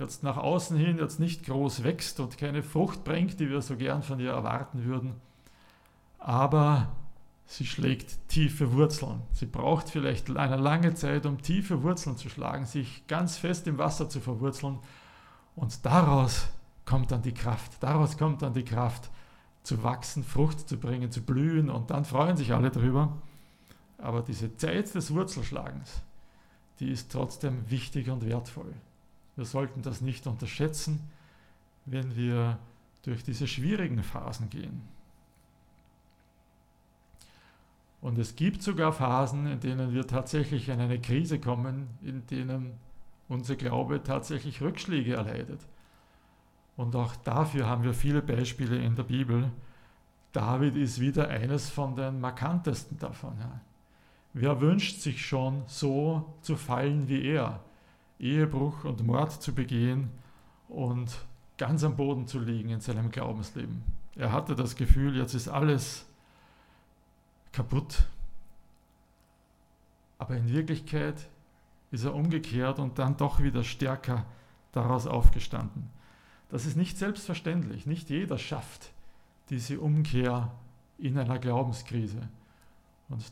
jetzt 0.00 0.22
nach 0.22 0.36
außen 0.36 0.76
hin 0.76 0.98
jetzt 0.98 1.20
nicht 1.20 1.44
groß 1.44 1.84
wächst 1.84 2.18
und 2.18 2.38
keine 2.38 2.62
Frucht 2.62 3.04
bringt, 3.04 3.38
die 3.38 3.48
wir 3.48 3.62
so 3.62 3.76
gern 3.76 4.02
von 4.02 4.18
ihr 4.18 4.32
erwarten 4.32 4.84
würden 4.84 5.14
aber 6.20 6.88
sie 7.46 7.66
schlägt 7.66 8.28
tiefe 8.28 8.72
Wurzeln. 8.74 9.22
Sie 9.32 9.46
braucht 9.46 9.88
vielleicht 9.88 10.30
eine 10.36 10.56
lange 10.56 10.94
Zeit, 10.94 11.26
um 11.26 11.42
tiefe 11.42 11.82
Wurzeln 11.82 12.16
zu 12.16 12.28
schlagen, 12.28 12.66
sich 12.66 13.06
ganz 13.08 13.38
fest 13.38 13.66
im 13.66 13.78
Wasser 13.78 14.08
zu 14.08 14.20
verwurzeln. 14.20 14.78
Und 15.56 15.84
daraus 15.84 16.48
kommt 16.84 17.10
dann 17.10 17.22
die 17.22 17.34
Kraft. 17.34 17.72
Daraus 17.80 18.16
kommt 18.16 18.42
dann 18.42 18.54
die 18.54 18.64
Kraft, 18.64 19.10
zu 19.62 19.82
wachsen, 19.82 20.22
Frucht 20.22 20.68
zu 20.68 20.78
bringen, 20.78 21.10
zu 21.10 21.22
blühen. 21.22 21.70
Und 21.70 21.90
dann 21.90 22.04
freuen 22.04 22.36
sich 22.36 22.52
alle 22.52 22.70
drüber. 22.70 23.18
Aber 23.98 24.22
diese 24.22 24.56
Zeit 24.56 24.94
des 24.94 25.12
Wurzelschlagens, 25.12 26.02
die 26.78 26.90
ist 26.90 27.10
trotzdem 27.12 27.68
wichtig 27.68 28.10
und 28.10 28.24
wertvoll. 28.24 28.72
Wir 29.40 29.46
sollten 29.46 29.80
das 29.80 30.02
nicht 30.02 30.26
unterschätzen, 30.26 31.00
wenn 31.86 32.14
wir 32.14 32.58
durch 33.04 33.24
diese 33.24 33.48
schwierigen 33.48 34.02
Phasen 34.02 34.50
gehen. 34.50 34.82
Und 38.02 38.18
es 38.18 38.36
gibt 38.36 38.62
sogar 38.62 38.92
Phasen, 38.92 39.46
in 39.46 39.58
denen 39.58 39.94
wir 39.94 40.06
tatsächlich 40.06 40.68
in 40.68 40.78
eine 40.78 41.00
Krise 41.00 41.40
kommen, 41.40 41.88
in 42.02 42.26
denen 42.26 42.74
unser 43.30 43.56
Glaube 43.56 44.02
tatsächlich 44.02 44.60
Rückschläge 44.60 45.14
erleidet. 45.14 45.62
Und 46.76 46.94
auch 46.94 47.16
dafür 47.16 47.66
haben 47.66 47.82
wir 47.82 47.94
viele 47.94 48.20
Beispiele 48.20 48.76
in 48.76 48.94
der 48.94 49.04
Bibel. 49.04 49.50
David 50.32 50.76
ist 50.76 51.00
wieder 51.00 51.28
eines 51.28 51.70
von 51.70 51.96
den 51.96 52.20
markantesten 52.20 52.98
davon. 52.98 53.38
Wer 54.34 54.60
wünscht 54.60 55.00
sich 55.00 55.24
schon 55.24 55.62
so 55.66 56.34
zu 56.42 56.56
fallen 56.56 57.08
wie 57.08 57.24
er, 57.24 57.60
Ehebruch 58.20 58.84
und 58.84 59.04
Mord 59.04 59.42
zu 59.42 59.54
begehen 59.54 60.10
und 60.68 61.24
ganz 61.58 61.82
am 61.82 61.96
Boden 61.96 62.26
zu 62.26 62.38
liegen 62.38 62.68
in 62.70 62.80
seinem 62.80 63.10
Glaubensleben? 63.10 63.82
Er 64.16 64.32
hatte 64.32 64.54
das 64.54 64.76
Gefühl, 64.76 65.16
jetzt 65.16 65.34
ist 65.34 65.48
alles 65.48 66.06
kaputt. 67.52 68.06
Aber 70.18 70.36
in 70.36 70.48
Wirklichkeit 70.48 71.28
ist 71.90 72.04
er 72.04 72.14
umgekehrt 72.14 72.78
und 72.78 72.98
dann 72.98 73.16
doch 73.16 73.40
wieder 73.40 73.64
stärker 73.64 74.26
daraus 74.72 75.06
aufgestanden. 75.06 75.90
Das 76.50 76.66
ist 76.66 76.76
nicht 76.76 76.98
selbstverständlich. 76.98 77.86
Nicht 77.86 78.10
jeder 78.10 78.38
schafft 78.38 78.92
diese 79.48 79.80
Umkehr 79.80 80.52
in 80.98 81.18
einer 81.18 81.38
Glaubenskrise. 81.38 82.28
Und 83.08 83.24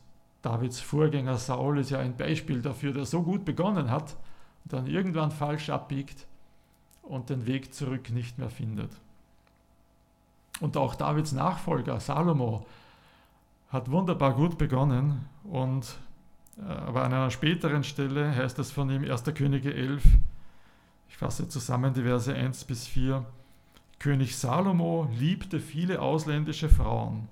Davids 0.43 0.81
Vorgänger 0.81 1.37
Saul 1.37 1.79
ist 1.79 1.91
ja 1.91 1.99
ein 1.99 2.17
Beispiel 2.17 2.63
dafür, 2.63 2.93
der 2.93 3.05
so 3.05 3.23
gut 3.23 3.45
begonnen 3.45 3.91
hat 3.91 4.17
dann 4.69 4.87
irgendwann 4.87 5.31
falsch 5.31 5.71
abbiegt 5.71 6.27
und 7.03 7.31
den 7.31 7.47
Weg 7.47 7.75
zurück 7.75 8.11
nicht 8.11 8.39
mehr 8.39 8.51
findet. 8.51 8.91
Und 10.61 10.77
auch 10.77 10.95
Davids 10.95 11.33
Nachfolger 11.33 12.01
Salomo 12.01 12.67
hat 13.71 13.91
wunderbar 13.91 14.35
gut 14.35 14.59
begonnen 14.59 15.27
und 15.45 15.99
äh, 16.59 16.63
aber 16.63 17.05
an 17.05 17.13
einer 17.13 17.31
späteren 17.31 17.85
Stelle 17.85 18.35
heißt 18.35 18.59
es 18.59 18.73
von 18.73 18.91
ihm 18.91 19.05
1. 19.05 19.25
Könige 19.35 19.73
11, 19.73 20.03
ich 21.09 21.17
fasse 21.17 21.49
zusammen 21.49 21.95
die 21.95 22.03
Verse 22.03 22.35
1 22.35 22.65
bis 22.65 22.87
4, 22.87 23.25
König 23.99 24.37
Salomo 24.37 25.09
liebte 25.13 25.61
viele 25.61 26.01
ausländische 26.01 26.69
Frauen. 26.69 27.29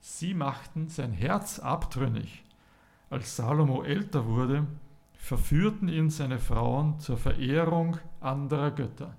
Sie 0.00 0.32
machten 0.32 0.88
sein 0.88 1.12
Herz 1.12 1.58
abtrünnig. 1.58 2.42
Als 3.10 3.36
Salomo 3.36 3.82
älter 3.82 4.24
wurde, 4.26 4.66
verführten 5.20 5.88
ihn 5.88 6.10
seine 6.10 6.38
Frauen 6.38 6.98
zur 6.98 7.16
Verehrung 7.16 7.98
anderer 8.20 8.70
Götter. 8.70 9.14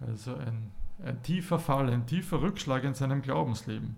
Also 0.00 0.34
ein, 0.34 0.72
ein 1.02 1.22
tiefer 1.22 1.58
Fall, 1.58 1.88
ein 1.90 2.06
tiefer 2.06 2.42
Rückschlag 2.42 2.84
in 2.84 2.92
seinem 2.92 3.22
Glaubensleben. 3.22 3.96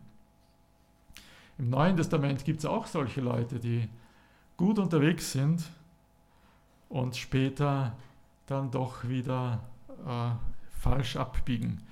Im 1.59 1.71
Neuen 1.71 1.97
Testament 1.97 2.45
gibt 2.45 2.61
es 2.61 2.67
auch 2.67 2.87
solche 2.87 3.21
Leute, 3.21 3.59
die 3.59 3.89
gut 4.57 4.79
unterwegs 4.79 5.33
sind 5.33 5.65
und 6.89 7.17
später 7.17 7.97
dann 8.47 8.71
doch 8.71 9.09
wieder 9.09 9.61
äh, 10.07 10.31
falsch 10.71 11.17
abbiegen. 11.17 11.83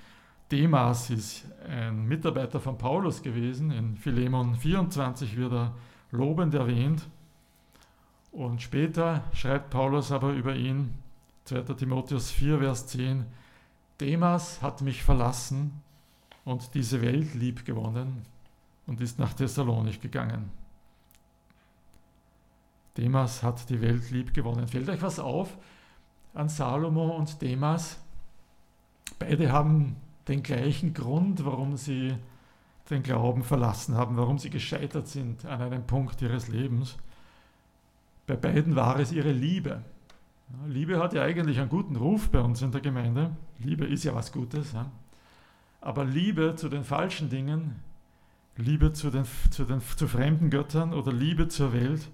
Demas 0.53 1.11
ist 1.11 1.47
ein 1.69 2.07
Mitarbeiter 2.07 2.61
von 2.61 2.79
Paulus 2.79 3.23
gewesen. 3.23 3.73
In 3.73 3.97
Philemon 3.97 4.55
24 4.55 5.37
wird 5.37 5.53
er 5.53 5.75
lobend 6.13 6.55
erwähnt. 6.55 7.09
Und 8.37 8.61
später 8.61 9.25
schreibt 9.33 9.71
Paulus 9.71 10.13
aber 10.13 10.33
über 10.33 10.55
ihn, 10.55 10.93
2. 11.45 11.63
Timotheus 11.73 12.31
4, 12.31 12.59
Vers 12.59 12.87
10, 12.89 13.25
Demas 13.99 14.61
hat 14.61 14.83
mich 14.83 15.03
verlassen 15.03 15.81
und 16.45 16.75
diese 16.75 17.01
Welt 17.01 17.33
lieb 17.33 17.65
gewonnen 17.65 18.27
und 18.87 19.01
ist 19.01 19.19
nach 19.19 19.33
Thessalonich 19.33 20.03
gegangen. 20.03 20.51
Demas 22.99 23.43
hat 23.43 23.71
die 23.71 23.81
Welt 23.81 24.11
lieb 24.11 24.35
gewonnen. 24.35 24.69
Fällt 24.69 24.91
euch 24.91 25.01
was 25.01 25.19
auf 25.19 25.57
an 26.35 26.51
Salomo 26.51 27.17
und 27.17 27.41
Demas? 27.41 27.99
Beide 29.19 29.51
haben 29.51 29.97
den 30.29 30.43
gleichen 30.43 30.93
Grund, 30.93 31.43
warum 31.47 31.79
sie 31.79 32.15
den 32.91 33.03
Glauben 33.03 33.43
verlassen 33.43 33.95
haben, 33.95 34.19
warum 34.19 34.39
sie 34.39 34.51
gescheitert 34.51 35.09
sind 35.09 35.47
an 35.47 35.63
einem 35.63 35.87
Punkt 35.87 36.21
ihres 36.21 36.49
Lebens. 36.49 36.99
Bei 38.27 38.37
beiden 38.37 38.77
war 38.77 38.99
es 38.99 39.13
ihre 39.13 39.33
Liebe. 39.33 39.83
Liebe 40.67 40.99
hat 40.99 41.13
ja 41.13 41.23
eigentlich 41.23 41.59
einen 41.59 41.69
guten 41.69 41.97
Ruf 41.97 42.31
bei 42.31 42.41
uns 42.41 42.63
in 42.63 42.73
der 42.73 42.81
Gemeinde. 42.81 43.37
Liebe 43.59 43.85
ist 43.85 44.05
ja 44.05 44.15
was 44.15 44.33
Gutes. 44.33 44.73
Ja? 44.73 44.91
Aber 45.81 46.05
Liebe 46.05 46.55
zu 46.57 46.69
den 46.69 46.85
falschen 46.85 47.31
Dingen 47.31 47.77
Liebe 48.59 48.93
zu, 48.93 49.11
den, 49.11 49.25
zu, 49.51 49.65
den, 49.65 49.81
zu 49.81 50.09
fremden 50.09 50.49
Göttern 50.49 50.95
oder 50.95 51.13
Liebe 51.13 51.49
zur 51.49 51.73
Welt 51.75 52.09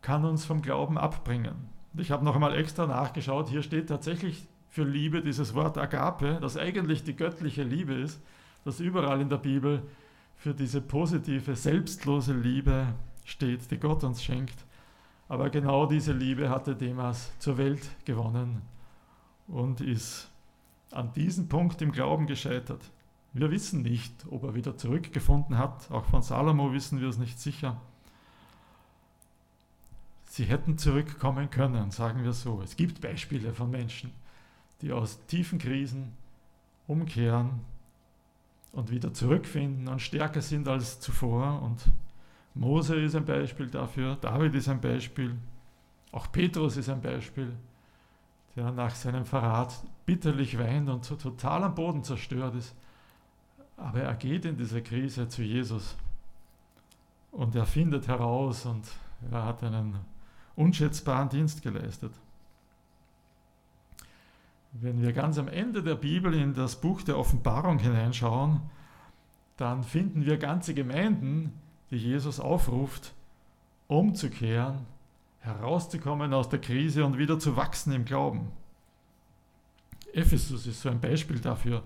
kann 0.00 0.24
uns 0.24 0.44
vom 0.44 0.60
Glauben 0.60 0.98
abbringen. 0.98 1.54
Ich 1.96 2.10
habe 2.10 2.24
noch 2.24 2.34
einmal 2.34 2.56
extra 2.56 2.86
nachgeschaut, 2.86 3.48
hier 3.48 3.62
steht 3.62 3.88
tatsächlich 3.88 4.48
für 4.68 4.82
Liebe 4.82 5.22
dieses 5.22 5.54
Wort 5.54 5.78
Agape, 5.78 6.38
das 6.40 6.56
eigentlich 6.56 7.04
die 7.04 7.14
göttliche 7.14 7.62
Liebe 7.62 7.94
ist, 7.94 8.20
das 8.64 8.80
überall 8.80 9.20
in 9.20 9.28
der 9.28 9.36
Bibel 9.36 9.82
für 10.36 10.54
diese 10.54 10.80
positive, 10.80 11.54
selbstlose 11.54 12.32
Liebe 12.32 12.86
steht, 13.24 13.70
die 13.70 13.78
Gott 13.78 14.02
uns 14.02 14.24
schenkt. 14.24 14.64
Aber 15.32 15.48
genau 15.48 15.86
diese 15.86 16.12
Liebe 16.12 16.50
hatte 16.50 16.76
Demas 16.76 17.32
zur 17.38 17.56
Welt 17.56 17.88
gewonnen 18.04 18.60
und 19.48 19.80
ist 19.80 20.30
an 20.90 21.10
diesem 21.14 21.48
Punkt 21.48 21.80
im 21.80 21.90
Glauben 21.90 22.26
gescheitert. 22.26 22.82
Wir 23.32 23.50
wissen 23.50 23.80
nicht, 23.80 24.12
ob 24.28 24.44
er 24.44 24.54
wieder 24.54 24.76
zurückgefunden 24.76 25.56
hat. 25.56 25.90
Auch 25.90 26.04
von 26.04 26.20
Salomo 26.20 26.74
wissen 26.74 27.00
wir 27.00 27.08
es 27.08 27.16
nicht 27.16 27.40
sicher. 27.40 27.80
Sie 30.26 30.44
hätten 30.44 30.76
zurückkommen 30.76 31.48
können, 31.48 31.90
sagen 31.92 32.24
wir 32.24 32.34
so. 32.34 32.60
Es 32.60 32.76
gibt 32.76 33.00
Beispiele 33.00 33.54
von 33.54 33.70
Menschen, 33.70 34.12
die 34.82 34.92
aus 34.92 35.18
tiefen 35.28 35.58
Krisen 35.58 36.12
umkehren 36.86 37.62
und 38.72 38.90
wieder 38.90 39.14
zurückfinden 39.14 39.88
und 39.88 40.02
stärker 40.02 40.42
sind 40.42 40.68
als 40.68 41.00
zuvor. 41.00 41.62
Und 41.62 41.90
Mose 42.54 42.96
ist 42.96 43.14
ein 43.14 43.24
Beispiel 43.24 43.68
dafür, 43.68 44.16
David 44.20 44.54
ist 44.54 44.68
ein 44.68 44.80
Beispiel, 44.80 45.36
auch 46.10 46.30
Petrus 46.30 46.76
ist 46.76 46.88
ein 46.88 47.00
Beispiel, 47.00 47.52
der 48.54 48.70
nach 48.72 48.94
seinem 48.94 49.24
Verrat 49.24 49.82
bitterlich 50.04 50.58
weint 50.58 50.88
und 50.88 51.04
so 51.04 51.16
total 51.16 51.64
am 51.64 51.74
Boden 51.74 52.04
zerstört 52.04 52.54
ist. 52.54 52.74
Aber 53.76 54.00
er 54.00 54.14
geht 54.14 54.44
in 54.44 54.56
dieser 54.56 54.82
Krise 54.82 55.28
zu 55.28 55.42
Jesus 55.42 55.96
und 57.30 57.54
er 57.54 57.64
findet 57.64 58.08
heraus 58.08 58.66
und 58.66 58.86
er 59.30 59.46
hat 59.46 59.64
einen 59.64 59.96
unschätzbaren 60.54 61.30
Dienst 61.30 61.62
geleistet. 61.62 62.12
Wenn 64.72 65.00
wir 65.00 65.12
ganz 65.12 65.38
am 65.38 65.48
Ende 65.48 65.82
der 65.82 65.94
Bibel 65.94 66.34
in 66.34 66.54
das 66.54 66.80
Buch 66.80 67.02
der 67.02 67.18
Offenbarung 67.18 67.78
hineinschauen, 67.78 68.60
dann 69.56 69.82
finden 69.82 70.24
wir 70.24 70.38
ganze 70.38 70.74
Gemeinden, 70.74 71.52
die 71.92 71.98
Jesus 71.98 72.40
aufruft, 72.40 73.14
umzukehren, 73.86 74.80
herauszukommen 75.38 76.34
aus 76.34 76.48
der 76.48 76.60
Krise 76.60 77.04
und 77.04 77.18
wieder 77.18 77.38
zu 77.38 77.56
wachsen 77.56 77.92
im 77.92 78.04
Glauben. 78.04 78.50
Ephesus 80.12 80.66
ist 80.66 80.82
so 80.82 80.88
ein 80.88 81.00
Beispiel 81.00 81.38
dafür. 81.38 81.84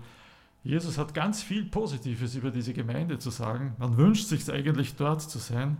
Jesus 0.63 0.97
hat 0.97 1.13
ganz 1.13 1.43
viel 1.43 1.65
Positives 1.65 2.33
über 2.33 2.49
diese 2.49 2.73
Gemeinde 2.73 3.19
zu 3.19 3.29
sagen. 3.29 3.75
Man 3.77 3.97
wünscht 3.97 4.27
sich 4.27 4.51
eigentlich 4.51 4.95
dort 4.95 5.21
zu 5.21 5.37
sein. 5.37 5.77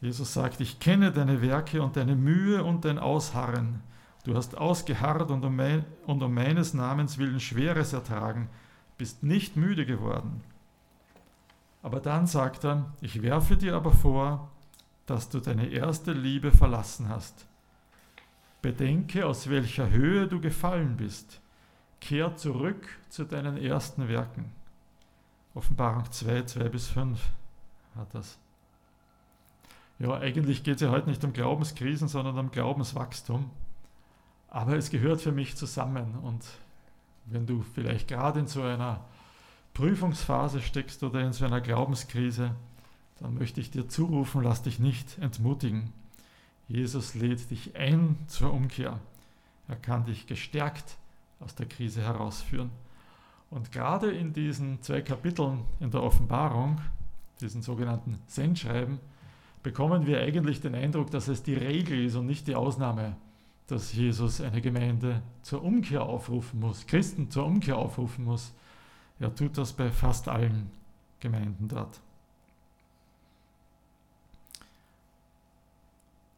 Jesus 0.00 0.32
sagt, 0.32 0.60
ich 0.60 0.80
kenne 0.80 1.12
deine 1.12 1.42
Werke 1.42 1.82
und 1.82 1.96
deine 1.96 2.16
Mühe 2.16 2.64
und 2.64 2.86
dein 2.86 2.98
Ausharren 2.98 3.82
Du 4.24 4.34
hast 4.34 4.56
ausgeharrt 4.56 5.30
und 5.30 5.44
um, 5.44 5.54
mein, 5.54 5.84
und 6.06 6.22
um 6.22 6.32
meines 6.32 6.72
Namens 6.72 7.18
willen 7.18 7.40
Schweres 7.40 7.92
ertragen, 7.92 8.48
bist 8.96 9.22
nicht 9.22 9.56
müde 9.56 9.84
geworden. 9.84 10.40
Aber 11.84 12.00
dann 12.00 12.26
sagt 12.26 12.64
er, 12.64 12.94
ich 13.02 13.20
werfe 13.20 13.58
dir 13.58 13.76
aber 13.76 13.92
vor, 13.92 14.50
dass 15.04 15.28
du 15.28 15.38
deine 15.38 15.66
erste 15.66 16.12
Liebe 16.12 16.50
verlassen 16.50 17.10
hast. 17.10 17.46
Bedenke, 18.62 19.26
aus 19.26 19.50
welcher 19.50 19.90
Höhe 19.90 20.26
du 20.26 20.40
gefallen 20.40 20.96
bist. 20.96 21.42
Kehr 22.00 22.36
zurück 22.36 22.88
zu 23.10 23.24
deinen 23.24 23.58
ersten 23.58 24.08
Werken. 24.08 24.50
Offenbarung 25.52 26.10
2, 26.10 26.44
2 26.44 26.68
bis 26.70 26.88
5 26.88 27.20
hat 27.96 28.14
das. 28.14 28.38
Ja, 29.98 30.14
eigentlich 30.14 30.62
geht 30.64 30.76
es 30.76 30.80
ja 30.80 30.90
heute 30.90 31.10
nicht 31.10 31.22
um 31.22 31.34
Glaubenskrisen, 31.34 32.08
sondern 32.08 32.38
um 32.38 32.50
Glaubenswachstum. 32.50 33.50
Aber 34.48 34.74
es 34.74 34.88
gehört 34.88 35.20
für 35.20 35.32
mich 35.32 35.54
zusammen. 35.56 36.14
Und 36.22 36.46
wenn 37.26 37.44
du 37.44 37.60
vielleicht 37.60 38.08
gerade 38.08 38.40
in 38.40 38.46
so 38.46 38.62
einer 38.62 39.04
Prüfungsphase 39.74 40.60
steckst 40.62 41.02
oder 41.02 41.20
in 41.20 41.32
so 41.32 41.44
einer 41.44 41.60
Glaubenskrise, 41.60 42.54
dann 43.20 43.34
möchte 43.34 43.60
ich 43.60 43.70
dir 43.70 43.88
zurufen, 43.88 44.42
lass 44.42 44.62
dich 44.62 44.78
nicht 44.78 45.18
entmutigen. 45.18 45.92
Jesus 46.68 47.14
lädt 47.14 47.50
dich 47.50 47.76
ein 47.76 48.16
zur 48.26 48.52
Umkehr. 48.52 48.98
Er 49.68 49.76
kann 49.76 50.04
dich 50.04 50.26
gestärkt 50.26 50.96
aus 51.40 51.54
der 51.54 51.66
Krise 51.66 52.02
herausführen. 52.02 52.70
Und 53.50 53.70
gerade 53.72 54.10
in 54.10 54.32
diesen 54.32 54.80
zwei 54.82 55.02
Kapiteln 55.02 55.64
in 55.80 55.90
der 55.90 56.02
Offenbarung, 56.02 56.80
diesen 57.40 57.62
sogenannten 57.62 58.18
Sendschreiben, 58.26 58.98
bekommen 59.62 60.06
wir 60.06 60.20
eigentlich 60.20 60.60
den 60.60 60.74
Eindruck, 60.74 61.10
dass 61.10 61.28
es 61.28 61.42
die 61.42 61.54
Regel 61.54 62.06
ist 62.06 62.16
und 62.16 62.26
nicht 62.26 62.46
die 62.46 62.54
Ausnahme 62.54 63.16
dass 63.66 63.94
Jesus 63.94 64.40
eine 64.40 64.60
Gemeinde 64.60 65.22
zur 65.42 65.62
Umkehr 65.62 66.02
aufrufen 66.02 66.60
muss, 66.60 66.86
Christen 66.86 67.30
zur 67.30 67.46
Umkehr 67.46 67.76
aufrufen 67.76 68.24
muss. 68.24 68.52
Er 69.24 69.34
tut 69.34 69.56
das 69.56 69.72
bei 69.72 69.90
fast 69.90 70.28
allen 70.28 70.70
Gemeinden 71.18 71.66
dort. 71.66 71.98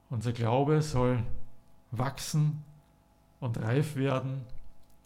Unser 0.09 0.33
Glaube 0.33 0.81
soll 0.83 1.21
wachsen 1.91 2.63
und 3.41 3.59
reif 3.59 3.97
werden 3.97 4.43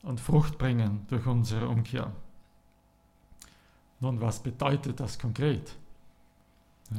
und 0.03 0.21
Frucht 0.21 0.59
bringen 0.59 1.07
durch 1.09 1.25
unsere 1.25 1.71
Umkehr. 1.71 2.13
Nun, 4.01 4.21
was 4.21 4.43
bedeutet 4.43 5.01
das 5.01 5.19
konkret? 5.19 5.75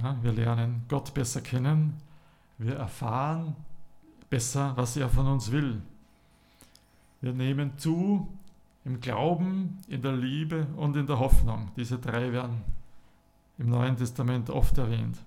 Ja, 0.01 0.17
wir 0.23 0.31
lernen 0.31 0.85
Gott 0.89 1.13
besser 1.13 1.41
kennen, 1.41 2.01
wir 2.57 2.77
erfahren 2.77 3.55
besser, 4.31 4.75
was 4.77 4.97
er 4.97 5.09
von 5.09 5.27
uns 5.27 5.51
will. 5.51 5.79
Wir 7.21 7.33
nehmen 7.33 7.77
zu 7.77 8.27
im 8.83 8.99
Glauben, 8.99 9.79
in 9.87 10.01
der 10.01 10.13
Liebe 10.13 10.67
und 10.75 10.95
in 10.95 11.05
der 11.07 11.19
Hoffnung. 11.19 11.71
Diese 11.75 11.99
drei 11.99 12.31
werden 12.31 12.61
im 13.57 13.69
Neuen 13.69 13.95
Testament 13.95 14.49
oft 14.49 14.77
erwähnt. 14.77 15.17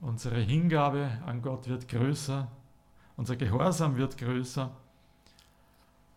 Unsere 0.00 0.40
Hingabe 0.40 1.10
an 1.26 1.42
Gott 1.42 1.68
wird 1.68 1.88
größer, 1.88 2.48
unser 3.16 3.36
Gehorsam 3.36 3.96
wird 3.96 4.16
größer, 4.16 4.70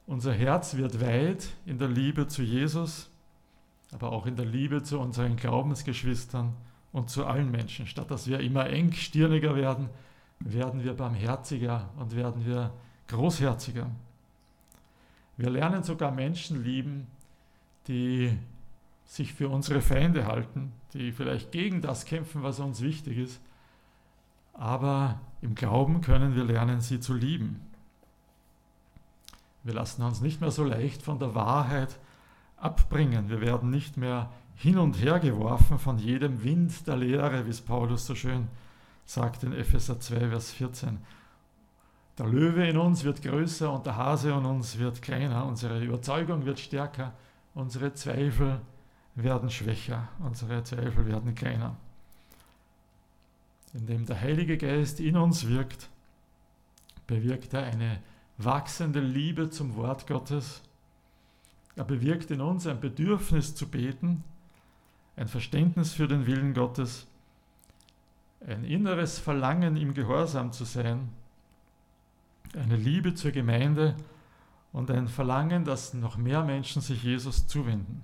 unser 0.06 0.34
Herz 0.34 0.76
wird 0.76 1.02
weit 1.02 1.50
in 1.66 1.78
der 1.80 1.88
Liebe 1.88 2.28
zu 2.28 2.44
Jesus, 2.44 3.10
aber 3.92 4.12
auch 4.12 4.26
in 4.26 4.36
der 4.36 4.46
Liebe 4.46 4.84
zu 4.84 5.00
unseren 5.00 5.36
Glaubensgeschwistern 5.36 6.54
und 6.92 7.10
zu 7.10 7.26
allen 7.26 7.52
Menschen. 7.52 7.88
Statt 7.88 8.12
dass 8.12 8.28
wir 8.28 8.40
immer 8.40 8.68
engstirniger 8.68 9.56
werden, 9.56 9.90
werden 10.40 10.84
wir 10.84 10.94
barmherziger 10.94 11.90
und 11.98 12.16
werden 12.16 12.46
wir 12.46 12.72
großherziger. 13.08 13.90
Wir 15.38 15.50
lernen 15.50 15.84
sogar 15.84 16.12
Menschen 16.12 16.64
lieben, 16.64 17.08
die 17.88 18.38
sich 19.06 19.34
für 19.34 19.50
unsere 19.50 19.82
Feinde 19.82 20.26
halten, 20.26 20.72
die 20.94 21.12
vielleicht 21.12 21.52
gegen 21.52 21.82
das 21.82 22.06
kämpfen, 22.06 22.44
was 22.44 22.60
uns 22.60 22.82
wichtig 22.82 23.18
ist. 23.18 23.42
Aber 24.54 25.20
im 25.42 25.56
Glauben 25.56 26.02
können 26.02 26.36
wir 26.36 26.44
lernen, 26.44 26.82
sie 26.82 27.00
zu 27.00 27.14
lieben. 27.14 27.62
Wir 29.64 29.74
lassen 29.74 30.04
uns 30.04 30.22
nicht 30.22 30.42
mehr 30.42 30.52
so 30.52 30.64
leicht 30.64 31.02
von 31.02 31.20
der 31.20 31.36
Wahrheit 31.36 32.00
abbringen. 32.58 33.30
Wir 33.30 33.42
werden 33.42 33.70
nicht 33.70 33.98
mehr 33.98 34.32
hin 34.56 34.78
und 34.78 35.02
her 35.02 35.20
geworfen 35.20 35.80
von 35.80 35.98
jedem 35.98 36.44
Wind 36.44 36.88
der 36.88 36.98
Lehre, 36.98 37.46
wie 37.46 37.50
es 37.50 37.62
Paulus 37.62 38.06
so 38.06 38.16
schön 38.16 38.48
sagt 39.06 39.44
in 39.44 39.54
Epheser 39.54 40.00
2, 40.00 40.30
Vers 40.30 40.52
14. 40.52 41.00
Der 42.22 42.30
Löwe 42.30 42.68
in 42.68 42.78
uns 42.78 43.04
wird 43.04 43.24
größer 43.24 43.74
und 43.74 43.88
der 43.88 43.96
Hase 43.96 44.30
in 44.30 44.46
uns 44.46 44.78
wird 44.78 45.02
kleiner. 45.02 45.44
Unsere 45.44 45.84
Überzeugung 45.84 46.46
wird 46.46 46.60
stärker, 46.60 47.16
unsere 47.56 47.96
Zweifel 47.96 48.62
werden 49.16 49.50
schwächer, 49.50 50.08
unsere 50.20 50.64
Zweifel 50.64 51.08
werden 51.08 51.34
kleiner. 51.34 51.76
Indem 53.74 54.06
der 54.06 54.22
Heilige 54.22 54.60
Geist 54.60 55.00
in 55.00 55.18
uns 55.18 55.48
wirkt, 55.48 55.90
bewirkt 57.08 57.56
er 57.56 57.64
eine 57.64 58.04
wachsende 58.38 59.00
Liebe 59.00 59.50
zum 59.50 59.76
Wort 59.76 60.06
Gottes. 60.06 60.62
Er 61.76 61.86
bewirkt 61.86 62.30
in 62.30 62.42
uns 62.42 62.68
ein 62.68 62.80
Bedürfnis 62.80 63.56
zu 63.56 63.68
beten, 63.68 64.24
ein 65.16 65.28
Verständnis 65.28 65.94
für 65.94 66.08
den 66.08 66.28
Willen 66.28 66.54
Gottes 66.54 67.08
ein 68.46 68.64
inneres 68.64 69.18
Verlangen, 69.18 69.76
im 69.76 69.96
Gehorsam 69.96 70.52
zu 70.52 70.66
sein, 70.66 71.10
eine 72.56 72.76
Liebe 72.76 73.14
zur 73.14 73.32
Gemeinde 73.32 73.96
und 74.74 74.90
ein 74.92 75.08
Verlangen, 75.08 75.66
dass 75.66 75.94
noch 75.94 76.18
mehr 76.18 76.44
Menschen 76.44 76.82
sich 76.82 77.04
Jesus 77.04 77.48
zuwenden. 77.48 78.02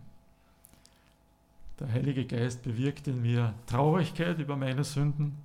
Der 1.80 1.92
Heilige 1.92 2.26
Geist 2.26 2.64
bewirkt 2.64 3.08
in 3.08 3.22
mir 3.22 3.54
Traurigkeit 3.68 4.40
über 4.40 4.56
meine 4.56 4.84
Sünden 4.84 5.38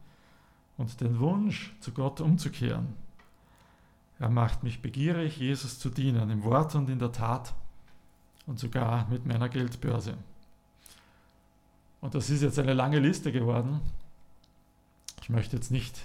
und 0.79 1.01
den 1.01 1.19
Wunsch, 1.21 1.75
zu 1.81 1.93
Gott 1.93 2.21
umzukehren. 2.21 2.95
Er 4.19 4.31
macht 4.31 4.63
mich 4.63 4.81
begierig, 4.81 5.39
Jesus 5.39 5.79
zu 5.79 5.91
dienen, 5.91 6.31
im 6.31 6.45
Wort 6.45 6.75
und 6.75 6.89
in 6.89 6.99
der 6.99 7.13
Tat 7.13 7.55
und 8.47 8.59
sogar 8.59 9.09
mit 9.09 9.27
meiner 9.27 9.49
Geldbörse. 9.49 10.17
Und 12.01 12.15
das 12.15 12.31
ist 12.31 12.43
jetzt 12.43 12.59
eine 12.59 12.73
lange 12.73 12.99
Liste 12.99 13.31
geworden. 13.31 13.81
Ich 15.23 15.29
möchte 15.29 15.57
jetzt 15.57 15.71
nicht 15.71 16.01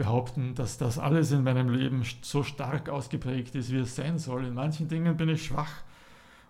behaupten, 0.00 0.54
dass 0.54 0.78
das 0.78 0.98
alles 0.98 1.30
in 1.30 1.44
meinem 1.44 1.68
Leben 1.68 2.04
so 2.22 2.42
stark 2.42 2.88
ausgeprägt 2.88 3.54
ist, 3.54 3.70
wie 3.70 3.80
es 3.80 3.96
sein 3.96 4.18
soll. 4.18 4.46
In 4.46 4.54
manchen 4.54 4.88
Dingen 4.88 5.14
bin 5.18 5.28
ich 5.28 5.44
schwach 5.44 5.82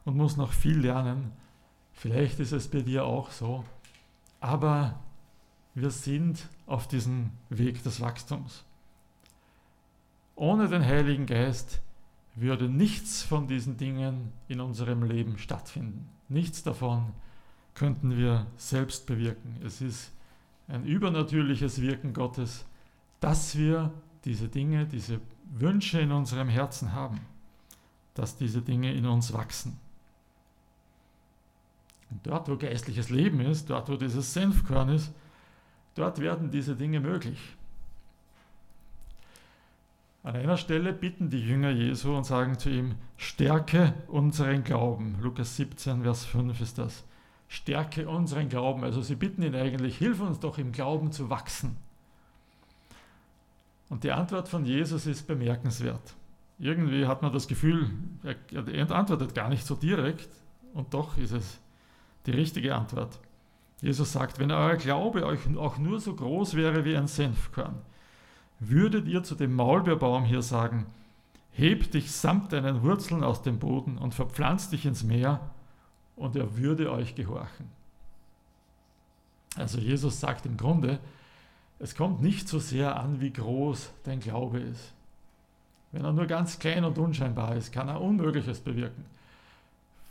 und 0.05 0.17
muss 0.17 0.37
noch 0.37 0.53
viel 0.53 0.79
lernen. 0.79 1.33
Vielleicht 1.93 2.39
ist 2.39 2.53
es 2.53 2.69
bei 2.69 2.83
dir 2.83 3.05
auch 3.05 3.33
so. 3.33 3.65
Aber 4.39 5.01
wir 5.75 5.91
sind 5.91 6.49
auf 6.67 6.87
diesem 6.87 7.31
Weg 7.49 7.83
des 7.83 8.01
Wachstums. 8.01 8.65
Ohne 10.37 10.69
den 10.69 10.87
Heiligen 10.87 11.27
Geist 11.27 11.83
würde 12.37 12.69
nichts 12.69 13.25
von 13.25 13.49
diesen 13.49 13.77
Dingen 13.79 14.33
in 14.47 14.61
unserem 14.61 15.03
Leben 15.03 15.39
stattfinden. 15.39 16.09
Nichts 16.29 16.63
davon 16.63 17.15
könnten 17.75 18.17
wir 18.17 18.47
selbst 18.57 19.07
bewirken. 19.07 19.57
Es 19.65 19.81
ist 19.81 20.13
ein 20.69 20.85
übernatürliches 20.85 21.81
Wirken 21.81 22.13
Gottes, 22.13 22.65
dass 23.21 23.57
wir 23.57 23.93
diese 24.25 24.49
Dinge, 24.49 24.87
diese 24.87 25.21
Wünsche 25.53 26.01
in 26.01 26.13
unserem 26.13 26.49
Herzen 26.49 26.93
haben, 26.93 27.21
dass 28.15 28.37
diese 28.37 28.63
Dinge 28.63 28.93
in 28.93 29.07
uns 29.07 29.33
wachsen. 29.33 29.79
Und 32.11 32.27
dort, 32.27 32.49
wo 32.49 32.57
geistliches 32.57 33.11
Leben 33.11 33.41
ist, 33.41 33.71
dort, 33.71 33.89
wo 33.89 33.97
dieses 33.97 34.33
Senfkorn 34.33 34.89
ist, 34.89 35.13
dort 35.95 36.19
werden 36.19 36.51
diese 36.51 36.75
Dinge 36.75 37.01
möglich. 37.01 37.39
An 40.23 40.37
einer 40.37 40.59
Stelle 40.59 40.93
bitten 40.93 41.31
die 41.31 41.41
Jünger 41.41 41.71
Jesu 41.71 42.15
und 42.15 42.25
sagen 42.25 42.59
zu 42.59 42.69
ihm, 42.69 42.97
stärke 43.17 43.95
unseren 44.09 44.65
Glauben. 44.65 45.17
Lukas 45.21 45.57
17, 45.57 46.03
Vers 46.03 46.27
5 46.27 46.61
ist 46.61 46.79
das. 46.79 47.05
Stärke 47.49 48.09
unseren 48.09 48.49
Glauben. 48.49 48.85
Also 48.85 49.01
sie 49.01 49.17
bitten 49.17 49.43
ihn 49.43 49.55
eigentlich, 49.55 49.97
hilf 49.97 50.21
uns 50.21 50.39
doch 50.39 50.59
im 50.59 50.73
Glauben 50.73 51.11
zu 51.11 51.31
wachsen. 51.31 51.77
Und 53.91 54.05
die 54.05 54.13
Antwort 54.13 54.49
von 54.49 54.65
Jesus 54.65 55.05
ist 55.05 55.27
bemerkenswert. 55.27 56.15
Irgendwie 56.59 57.07
hat 57.07 57.21
man 57.21 57.33
das 57.33 57.47
Gefühl, 57.47 57.91
er 58.23 58.91
antwortet 58.91 59.35
gar 59.35 59.51
nicht 59.51 59.67
so 59.67 59.75
direkt 59.75 60.31
und 60.73 60.95
doch 60.95 61.19
ist 61.19 61.33
es 61.33 61.61
die 62.25 62.31
richtige 62.31 62.75
Antwort. 62.75 63.19
Jesus 63.83 64.13
sagt, 64.13 64.39
wenn 64.39 64.51
euer 64.51 64.77
Glaube 64.77 65.27
euch 65.27 65.41
auch 65.57 65.77
nur 65.77 66.01
so 66.01 66.15
groß 66.15 66.55
wäre 66.55 66.85
wie 66.87 66.97
ein 66.97 67.09
Senfkorn, 67.09 67.77
würdet 68.59 69.07
ihr 69.09 69.23
zu 69.23 69.35
dem 69.35 69.55
Maulbeerbaum 69.55 70.25
hier 70.25 70.43
sagen, 70.43 70.87
heb 71.51 71.91
dich 71.91 72.13
samt 72.13 72.53
deinen 72.53 72.83
Wurzeln 72.83 73.25
aus 73.25 73.43
dem 73.43 73.59
Boden 73.59 73.99
und 73.99 74.15
verpflanz 74.15 74.71
dich 74.71 74.87
ins 74.87 75.03
Meer, 75.03 75.41
und 76.15 76.37
er 76.37 76.59
würde 76.59 76.93
euch 76.93 77.15
gehorchen. 77.15 77.71
Also 79.57 79.79
Jesus 79.79 80.21
sagt 80.21 80.45
im 80.45 80.59
Grunde, 80.59 81.01
es 81.81 81.95
kommt 81.95 82.21
nicht 82.21 82.47
so 82.49 82.59
sehr 82.59 83.01
an, 83.01 83.21
wie 83.21 83.33
groß 83.33 83.91
dein 84.05 84.21
Glaube 84.21 84.61
ist. 84.61 84.93
Wenn 85.93 86.05
er 86.05 86.13
nur 86.13 86.27
ganz 86.27 86.59
klein 86.59 86.85
und 86.85 86.99
unscheinbar 86.99 87.57
ist, 87.57 87.73
kann 87.73 87.89
er 87.89 88.01
Unmögliches 88.01 88.61
bewirken. 88.61 89.05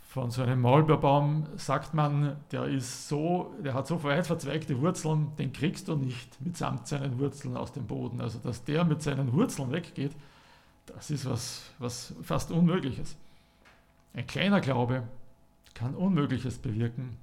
Von 0.08 0.32
so 0.32 0.42
einem 0.42 0.60
Maulbeerbaum 0.60 1.46
sagt 1.56 1.94
man, 1.94 2.36
der 2.50 2.64
ist 2.64 3.08
so, 3.08 3.54
der 3.64 3.74
hat 3.74 3.86
so 3.86 4.02
weit 4.02 4.26
verzweigte 4.26 4.80
Wurzeln, 4.80 5.28
den 5.38 5.52
kriegst 5.52 5.86
du 5.86 5.94
nicht 5.94 6.40
mitsamt 6.40 6.88
seinen 6.88 7.20
Wurzeln 7.20 7.56
aus 7.56 7.72
dem 7.72 7.86
Boden. 7.86 8.20
Also 8.20 8.40
dass 8.40 8.64
der 8.64 8.84
mit 8.84 9.02
seinen 9.02 9.32
Wurzeln 9.32 9.70
weggeht, 9.70 10.12
das 10.86 11.12
ist 11.12 11.30
was, 11.30 11.70
was 11.78 12.12
fast 12.22 12.50
Unmögliches. 12.50 13.16
Ein 14.12 14.26
kleiner 14.26 14.60
Glaube 14.60 15.04
kann 15.72 15.94
Unmögliches 15.94 16.58
bewirken, 16.58 17.16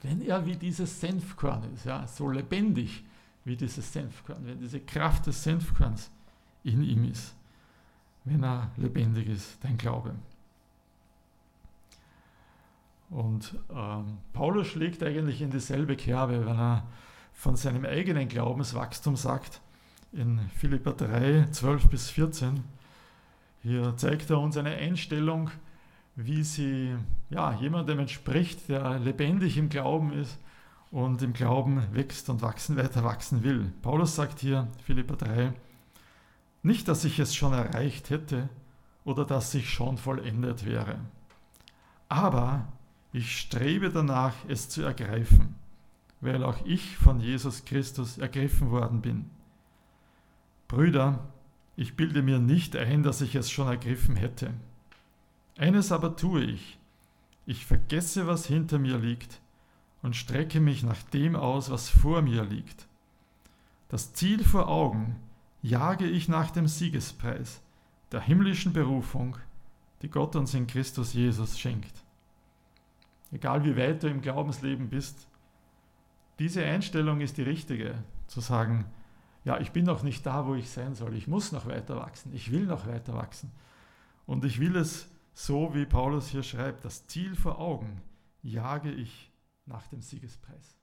wenn 0.00 0.22
er 0.22 0.46
wie 0.46 0.56
dieses 0.56 1.00
Senfkorn 1.00 1.64
ist, 1.74 1.84
ja, 1.84 2.06
so 2.06 2.30
lebendig 2.30 3.04
wie 3.44 3.56
dieses 3.56 3.92
Senfkorn, 3.92 4.46
wenn 4.46 4.58
diese 4.58 4.80
Kraft 4.80 5.26
des 5.26 5.42
Senfkorns 5.42 6.10
in 6.62 6.82
ihm 6.82 7.04
ist, 7.04 7.34
wenn 8.24 8.42
er 8.42 8.70
lebendig 8.76 9.28
ist, 9.28 9.62
dein 9.62 9.76
Glaube. 9.76 10.14
Und 13.10 13.54
ähm, 13.70 14.18
Paulus 14.32 14.68
schlägt 14.68 15.02
eigentlich 15.02 15.42
in 15.42 15.50
dieselbe 15.50 15.94
Kerbe, 15.94 16.46
wenn 16.46 16.58
er 16.58 16.86
von 17.32 17.54
seinem 17.56 17.84
eigenen 17.84 18.28
Glaubenswachstum 18.28 19.16
sagt, 19.16 19.60
in 20.12 20.38
Philippa 20.56 20.92
3, 20.92 21.48
12 21.50 21.88
bis 21.88 22.10
14. 22.10 22.64
Hier 23.62 23.96
zeigt 23.96 24.30
er 24.30 24.40
uns 24.40 24.56
eine 24.56 24.70
Einstellung, 24.70 25.50
wie 26.16 26.44
sie 26.44 26.94
ja, 27.30 27.52
jemandem 27.54 27.98
entspricht, 27.98 28.68
der 28.68 28.98
lebendig 29.00 29.58
im 29.58 29.68
Glauben 29.68 30.12
ist 30.12 30.38
und 30.94 31.22
im 31.22 31.32
Glauben 31.32 31.82
wächst 31.90 32.30
und 32.30 32.40
wachsen, 32.40 32.76
weiter 32.76 33.02
wachsen 33.02 33.42
will. 33.42 33.72
Paulus 33.82 34.14
sagt 34.14 34.38
hier, 34.38 34.68
Philippa 34.84 35.16
3, 35.16 35.52
nicht, 36.62 36.86
dass 36.86 37.04
ich 37.04 37.18
es 37.18 37.34
schon 37.34 37.52
erreicht 37.52 38.10
hätte 38.10 38.48
oder 39.04 39.24
dass 39.24 39.52
ich 39.54 39.68
schon 39.68 39.98
vollendet 39.98 40.64
wäre, 40.64 41.00
aber 42.08 42.68
ich 43.12 43.36
strebe 43.36 43.90
danach, 43.90 44.34
es 44.46 44.68
zu 44.68 44.82
ergreifen, 44.82 45.56
weil 46.20 46.44
auch 46.44 46.64
ich 46.64 46.96
von 46.96 47.18
Jesus 47.18 47.64
Christus 47.64 48.18
ergriffen 48.18 48.70
worden 48.70 49.02
bin. 49.02 49.30
Brüder, 50.68 51.26
ich 51.74 51.96
bilde 51.96 52.22
mir 52.22 52.38
nicht 52.38 52.76
ein, 52.76 53.02
dass 53.02 53.20
ich 53.20 53.34
es 53.34 53.50
schon 53.50 53.66
ergriffen 53.66 54.14
hätte. 54.14 54.54
Eines 55.58 55.90
aber 55.90 56.14
tue 56.14 56.44
ich, 56.44 56.78
ich 57.46 57.66
vergesse, 57.66 58.28
was 58.28 58.46
hinter 58.46 58.78
mir 58.78 58.98
liegt 58.98 59.40
und 60.04 60.14
strecke 60.14 60.60
mich 60.60 60.82
nach 60.82 61.02
dem 61.14 61.34
aus, 61.34 61.70
was 61.70 61.88
vor 61.88 62.20
mir 62.20 62.44
liegt. 62.44 62.86
Das 63.88 64.12
Ziel 64.12 64.44
vor 64.44 64.68
Augen 64.68 65.16
jage 65.62 66.06
ich 66.06 66.28
nach 66.28 66.50
dem 66.50 66.68
Siegespreis, 66.68 67.62
der 68.12 68.20
himmlischen 68.20 68.74
Berufung, 68.74 69.38
die 70.02 70.10
Gott 70.10 70.36
uns 70.36 70.52
in 70.52 70.66
Christus 70.66 71.14
Jesus 71.14 71.58
schenkt. 71.58 72.04
Egal 73.32 73.64
wie 73.64 73.78
weit 73.78 74.02
du 74.02 74.08
im 74.08 74.20
Glaubensleben 74.20 74.90
bist, 74.90 75.26
diese 76.38 76.62
Einstellung 76.62 77.22
ist 77.22 77.38
die 77.38 77.42
richtige, 77.42 77.94
zu 78.26 78.40
sagen, 78.40 78.84
ja, 79.42 79.58
ich 79.58 79.70
bin 79.70 79.86
noch 79.86 80.02
nicht 80.02 80.26
da, 80.26 80.46
wo 80.46 80.54
ich 80.54 80.68
sein 80.68 80.94
soll, 80.94 81.14
ich 81.14 81.28
muss 81.28 81.50
noch 81.50 81.64
weiter 81.64 81.96
wachsen, 81.96 82.34
ich 82.34 82.52
will 82.52 82.66
noch 82.66 82.86
weiter 82.86 83.14
wachsen. 83.14 83.50
Und 84.26 84.44
ich 84.44 84.60
will 84.60 84.76
es 84.76 85.08
so, 85.32 85.74
wie 85.74 85.86
Paulus 85.86 86.28
hier 86.28 86.42
schreibt, 86.42 86.84
das 86.84 87.06
Ziel 87.06 87.34
vor 87.34 87.58
Augen 87.58 88.02
jage 88.42 88.92
ich 88.92 89.30
nach 89.66 89.86
dem 89.88 90.02
Siegespreis. 90.02 90.78